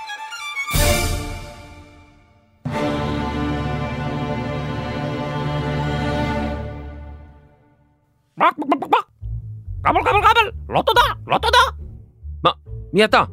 גבל 9.81 10.01
גבל 10.01 10.21
גבל, 10.21 10.51
לא 10.69 10.83
תודה, 10.85 11.01
לא 11.27 11.37
תודה. 11.37 11.57
מה, 12.43 12.51
מי 12.93 13.05
אתה? 13.05 13.23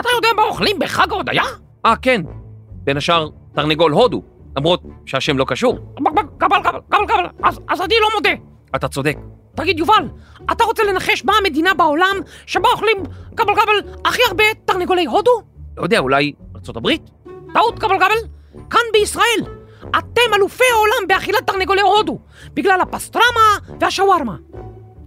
אתה 0.00 0.08
יודע 0.16 0.28
מה 0.36 0.42
אוכלים 0.42 0.78
בחג 0.78 1.12
ההודיה? 1.12 1.42
אה, 1.86 1.96
כן. 1.96 2.22
בין 2.70 2.96
השאר, 2.96 3.28
תרנגול 3.58 3.92
הודו, 3.92 4.22
למרות 4.56 4.82
שהשם 5.06 5.38
לא 5.38 5.44
קשור. 5.48 5.78
גבל 6.00 6.22
גבל 6.36 6.56
גבל 6.62 7.06
גבל, 7.06 7.26
אז, 7.42 7.60
אז 7.68 7.80
אני 7.80 7.94
לא 8.00 8.08
מודה. 8.14 8.30
אתה 8.76 8.88
צודק. 8.88 9.16
תגיד, 9.54 9.78
יובל, 9.78 10.08
אתה 10.52 10.64
רוצה 10.64 10.82
לנחש 10.84 11.24
מה 11.24 11.32
המדינה 11.40 11.74
בעולם 11.74 12.16
שבה 12.46 12.68
אוכלים 12.72 12.96
גבל 13.34 13.52
גבל 13.52 13.92
הכי 14.04 14.22
הרבה 14.28 14.44
תרנגולי 14.64 15.04
הודו? 15.04 15.30
לא 15.76 15.82
יודע, 15.82 15.98
אולי 15.98 16.32
ארצות 16.54 16.76
הברית? 16.76 17.10
טעות 17.54 17.78
גבל 17.78 17.96
גבל. 17.96 18.28
כאן 18.70 18.80
בישראל. 18.92 19.54
אתם 19.98 20.34
אלופי 20.34 20.64
העולם 20.74 21.08
באכילת 21.08 21.46
תרנגולי 21.46 21.82
הודו, 21.82 22.18
בגלל 22.54 22.80
הפסטרמה 22.80 23.76
והשווארמה. 23.80 24.36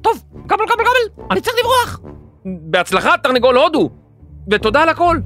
טוב, 0.02 0.24
גבל 0.46 0.66
גבל 0.66 0.84
גבל, 0.84 1.24
אני 1.32 1.42
צריך 1.42 1.56
לברוח. 1.60 2.00
בהצלחה, 2.46 3.18
תרנגול 3.24 3.58
הודו! 3.58 3.90
ותודה 4.52 4.84
על 4.84 4.90
הכל. 4.90 5.18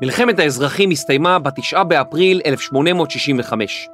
מלחמת 0.00 0.38
האזרחים 0.38 0.90
הסתיימה 0.90 1.38
בתשעה 1.38 1.84
באפריל 1.84 2.40
1865. 2.46 3.88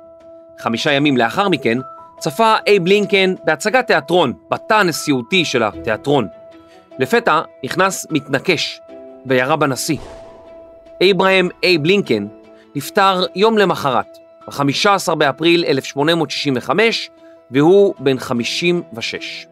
חמישה 0.58 0.92
ימים 0.92 1.16
לאחר 1.16 1.48
מכן 1.48 1.78
צפה 2.18 2.54
אייב 2.66 2.86
לינקן 2.86 3.34
בהצגת 3.44 3.86
תיאטרון 3.86 4.32
בתא 4.50 4.74
הנשיאותי 4.74 5.44
של 5.44 5.62
התיאטרון. 5.62 6.28
לפתע 6.98 7.40
נכנס 7.64 8.06
מתנקש 8.10 8.80
וירה 9.26 9.56
בנשיא. 9.56 9.98
אברהם 11.10 11.48
אייב 11.62 11.84
לינקן 11.84 12.26
נפטר 12.74 13.24
יום 13.34 13.58
למחרת, 13.58 14.18
ב-15 14.48 15.14
באפריל 15.14 15.64
1865, 15.64 17.10
והוא 17.50 17.94
בן 17.98 18.18
56. 18.18 19.46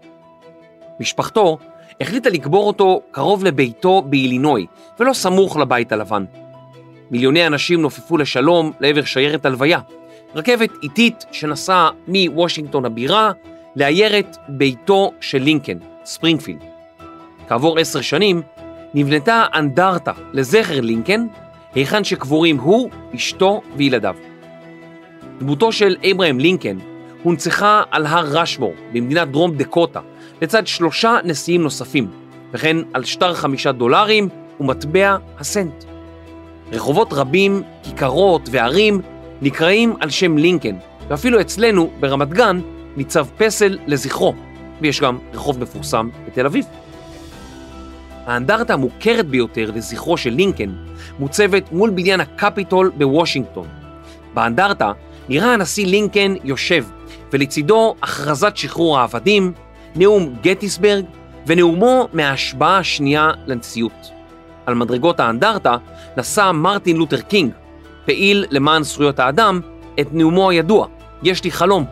משפחתו 1.01 1.59
החליטה 2.01 2.31
לקבור 2.31 2.67
אותו 2.67 3.03
קרוב 3.11 3.45
לביתו 3.45 4.03
באילינוי, 4.03 4.67
ולא 5.01 5.13
סמוך 5.13 5.57
לבית 5.57 5.93
הלבן. 5.93 6.25
מיליוני 7.11 7.47
אנשים 7.47 7.83
נופפו 7.83 8.17
לשלום 8.17 8.73
לעבר 8.81 9.05
שיירת 9.05 9.47
הלוויה, 9.47 9.81
רכבת 10.35 10.71
איטית 10.83 11.25
שנסעה 11.33 11.91
מוושינגטון 12.09 12.85
הבירה 12.85 13.33
לעיירת 13.77 14.37
ביתו 14.49 15.13
של 15.21 15.43
לינקן, 15.43 15.79
ספרינגפילד. 16.05 16.59
כעבור 17.49 17.79
עשר 17.79 18.01
שנים 18.01 18.43
נבנתה 18.95 19.45
אנדרטה 19.55 20.13
לזכר 20.33 20.81
לינקן, 20.81 21.27
היכן 21.75 22.05
שקבורים 22.05 22.59
הוא, 22.59 22.91
אשתו 23.15 23.63
וילדיו. 23.77 24.15
דמותו 25.39 25.73
של 25.73 25.97
אברהם 26.11 26.41
לינקן 26.41 26.79
הונצחה 27.23 27.83
על 27.91 28.07
הר 28.07 28.25
רשמור 28.27 28.75
במדינת 28.93 29.31
דרום 29.31 29.57
דקוטה, 29.57 30.01
לצד 30.43 30.67
שלושה 30.67 31.17
נשיאים 31.25 31.63
נוספים, 31.63 32.11
וכן 32.53 32.77
על 32.93 33.05
שטר 33.05 33.35
חמישה 33.35 33.73
דולרים 33.73 34.29
ומטבע 34.61 35.17
הסנט. 35.39 35.92
רחובות 36.73 37.13
רבים, 37.13 37.63
כיכרות 37.83 38.49
וערים 38.53 39.01
נקראים 39.43 39.95
על 40.01 40.11
שם 40.11 40.39
לינקן, 40.39 40.77
ואפילו 41.09 41.41
אצלנו, 41.41 41.91
ברמת 42.01 42.29
גן, 42.29 42.61
ניצב 42.97 43.27
פסל 43.39 43.79
לזכרו, 43.87 44.35
ויש 44.81 45.01
גם 45.01 45.19
רחוב 45.35 45.61
מפורסם 45.61 46.09
בתל 46.27 46.47
אביב. 46.47 46.65
האנדרטה 48.27 48.75
המוכרת 48.75 49.27
ביותר 49.27 49.71
לזכרו 49.75 50.17
של 50.17 50.31
לינקן 50.31 50.71
מוצבת 51.19 51.73
מול 51.73 51.91
בניין 51.91 52.21
הקפיטול 52.21 52.93
בוושינגטון. 52.97 53.67
באנדרטה 54.35 54.93
נראה 55.29 55.55
הנשיא 55.55 55.87
לינקן 55.87 56.35
יושב, 56.45 56.85
ולצידו 57.33 57.95
הכרזת 58.03 58.57
שחרור 58.57 58.99
העבדים, 58.99 59.53
נאום 59.97 60.35
גטיסברג 60.43 61.05
ונאומו 61.47 62.09
מההשבעה 62.13 62.79
השנייה 62.79 63.31
לנשיאות. 63.47 64.22
על 64.67 64.75
מדרגות 64.75 65.21
האנדרטה 65.21 65.77
נשא 66.17 66.51
מרטין 66.55 66.97
לותר 66.97 67.21
קינג, 67.21 67.53
פעיל 68.05 68.45
למען 68.51 68.83
זכויות 68.83 69.19
האדם, 69.19 69.61
את 70.01 70.07
נאומו 70.13 70.51
הידוע, 70.51 70.87
יש 71.23 71.45
לי 71.45 71.51
חלום. 71.51 71.85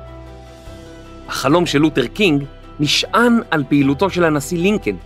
החלום 1.28 1.66
של 1.66 1.78
לותר 1.78 2.06
קינג 2.06 2.44
נשען 2.80 3.40
על 3.50 3.64
פעילותו 3.68 4.10
של 4.10 4.24
הנשיא 4.24 4.58
לינקן, 4.58 4.96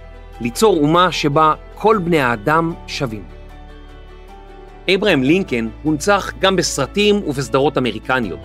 ליצור 0.40 0.77
אומה 0.77 1.12
שבה 1.12 1.55
כל 1.74 1.98
בני 2.05 2.20
האדם 2.20 2.72
שווים. 2.87 3.22
אברהם 4.94 5.22
לינקן 5.22 5.68
הונצח 5.83 6.33
גם 6.38 6.57
בסרטים 6.57 7.16
ובסדרות 7.27 7.79
אמריקניות. 7.79 8.38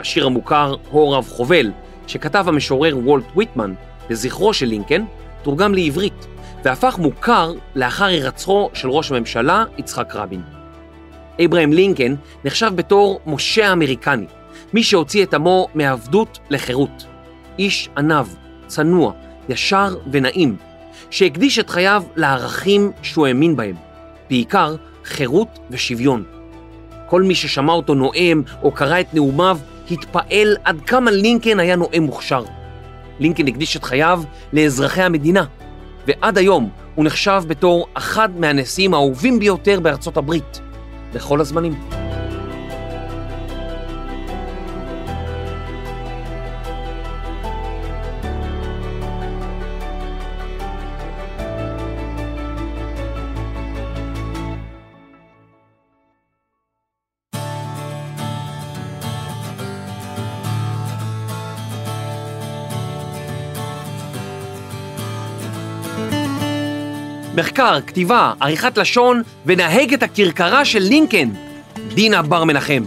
השיר 0.00 0.26
המוכר 0.26 0.74
"הו 0.90 1.10
רב 1.10 1.28
חובל", 1.28 1.70
שכתב 2.06 2.44
המשורר 2.48 2.98
וולט 2.98 3.24
ויטמן 3.36 3.74
לזכרו 4.10 4.54
של 4.54 4.66
לינקן, 4.66 5.04
תורגם 5.42 5.74
לעברית, 5.74 6.26
והפך 6.64 6.98
מוכר 6.98 7.52
לאחר 7.74 8.04
הירצחו 8.04 8.70
של 8.74 8.90
ראש 8.90 9.10
הממשלה 9.10 9.64
יצחק 9.78 10.16
רבין. 10.16 10.42
אברהם 11.44 11.72
לינקן 11.72 12.14
נחשב 12.44 12.70
בתור 12.74 13.20
משה 13.26 13.68
האמריקני, 13.68 14.26
מי 14.72 14.82
שהוציא 14.82 15.24
את 15.24 15.34
עמו 15.34 15.68
מעבדות 15.74 16.38
לחירות. 16.50 17.06
איש 17.58 17.88
עניו, 17.96 18.26
צנוע, 18.66 19.12
ישר 19.48 19.96
ונעים, 20.12 20.56
שהקדיש 21.10 21.58
את 21.58 21.70
חייו 21.70 22.02
לערכים 22.16 22.92
שהוא 23.02 23.26
האמין 23.26 23.56
בהם, 23.56 23.76
בעיקר 24.30 24.76
חירות 25.04 25.58
ושוויון. 25.70 26.24
כל 27.06 27.22
מי 27.22 27.34
ששמע 27.34 27.72
אותו 27.72 27.94
נואם 27.94 28.42
או 28.62 28.70
קרא 28.72 29.00
את 29.00 29.14
נאומיו 29.14 29.58
התפעל 29.90 30.56
עד 30.64 30.80
כמה 30.86 31.10
לינקן 31.10 31.60
היה 31.60 31.76
נואם 31.76 32.02
מוכשר. 32.02 32.44
לינקן 33.20 33.48
הקדיש 33.48 33.76
את 33.76 33.84
חייו 33.84 34.22
לאזרחי 34.52 35.02
המדינה, 35.02 35.44
ועד 36.08 36.38
היום 36.38 36.70
הוא 36.94 37.04
נחשב 37.04 37.42
בתור 37.48 37.86
אחד 37.94 38.40
מהנשיאים 38.40 38.94
האהובים 38.94 39.38
ביותר 39.38 39.80
בארצות 39.80 40.16
הברית, 40.16 40.60
בכל 41.14 41.40
הזמנים. 41.40 41.97
מחקר, 67.38 67.78
כתיבה, 67.86 68.32
עריכת 68.40 68.78
לשון 68.78 69.22
ונהגת 69.46 70.02
הכרכרה 70.02 70.64
של 70.64 70.78
לינקן, 70.78 71.28
דינה 71.94 72.22
בר 72.22 72.44
מנחם. 72.44 72.84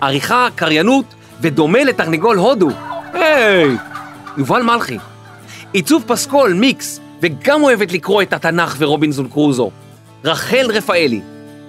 עריכה, 0.00 0.48
קריינות 0.54 1.04
ודומה 1.40 1.84
לתרנגול 1.84 2.36
הודו. 2.36 2.68
היי! 3.12 3.76
יובל 4.36 4.62
מלכי. 4.62 4.98
עיצוב 5.72 6.04
פסקול, 6.06 6.52
מיקס, 6.52 7.00
וגם 7.22 7.62
אוהבת 7.62 7.92
לקרוא 7.92 8.22
את 8.22 8.32
התנ"ך 8.32 8.76
ורובינזון 8.78 9.28
קרוזו. 9.28 9.70
רחל 10.24 10.66
רפאלי. 10.68 11.20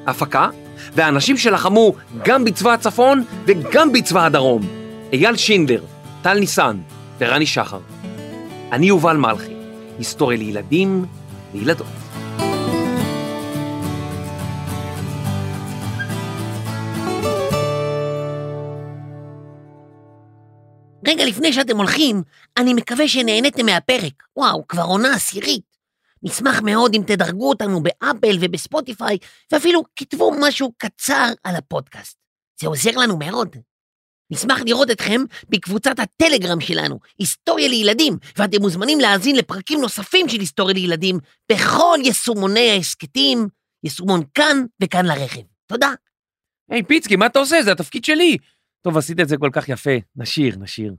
הפקה, 0.08 0.50
והאנשים 0.96 1.38
שלחמו 1.38 1.94
גם 2.24 2.44
בצבא 2.44 2.74
הצפון 2.74 3.24
וגם 3.46 3.92
בצבא 3.92 4.26
הדרום. 4.26 4.62
אייל 5.14 5.36
שינדלר, 5.36 5.82
טל 6.22 6.40
ניסן 6.40 6.78
ורני 7.20 7.46
שחר. 7.46 7.80
אני 8.72 8.86
יובל 8.86 9.18
מלכי, 9.18 9.54
היסטוריה 9.98 10.38
לילדים 10.38 11.06
וילדות. 11.54 12.01
רגע 21.12 21.26
לפני 21.26 21.54
שאתם 21.54 21.78
הולכים, 21.78 22.24
אני 22.58 22.74
מקווה 22.74 23.08
שנהניתם 23.08 23.66
מהפרק. 23.66 24.24
וואו, 24.38 24.68
כבר 24.68 24.84
עונה 24.84 25.14
עשירית. 25.14 25.72
נשמח 26.24 26.62
מאוד 26.62 26.96
אם 26.96 27.02
תדרגו 27.08 27.50
אותנו 27.50 27.84
באפל 27.84 28.38
ובספוטיפיי, 28.42 29.18
ואפילו 29.52 29.84
כתבו 29.96 30.32
משהו 30.40 30.72
קצר 30.78 31.30
על 31.44 31.56
הפודקאסט. 31.56 32.18
זה 32.62 32.68
עוזר 32.68 32.92
לנו 32.98 33.18
מאוד. 33.18 33.56
נשמח 34.32 34.60
לראות 34.66 34.92
אתכם 34.92 35.22
בקבוצת 35.50 36.00
הטלגרם 36.00 36.62
שלנו, 36.62 37.00
היסטוריה 37.20 37.68
לילדים, 37.68 38.18
ואתם 38.38 38.62
מוזמנים 38.62 39.00
להאזין 39.00 39.36
לפרקים 39.36 39.82
נוספים 39.82 40.30
של 40.30 40.40
היסטוריה 40.40 40.74
לילדים 40.74 41.20
בכל 41.52 41.98
יישומוני 42.04 42.72
ההסכתים, 42.72 43.48
יישומון 43.84 44.24
כאן 44.34 44.66
וכאן 44.82 45.06
לרכב. 45.06 45.42
תודה. 45.68 45.94
היי, 46.70 46.84
פיצקי, 46.84 47.16
מה 47.16 47.26
אתה 47.26 47.40
עושה? 47.40 47.64
זה 47.64 47.72
התפקיד 47.72 48.06
שלי. 48.06 48.38
טוב, 48.82 48.98
עשית 48.98 49.20
את 49.20 49.28
זה 49.28 49.38
כל 49.38 49.50
כך 49.54 49.70
יפה. 49.70 49.92
נשיר, 50.16 50.56
נשיר. 50.60 50.96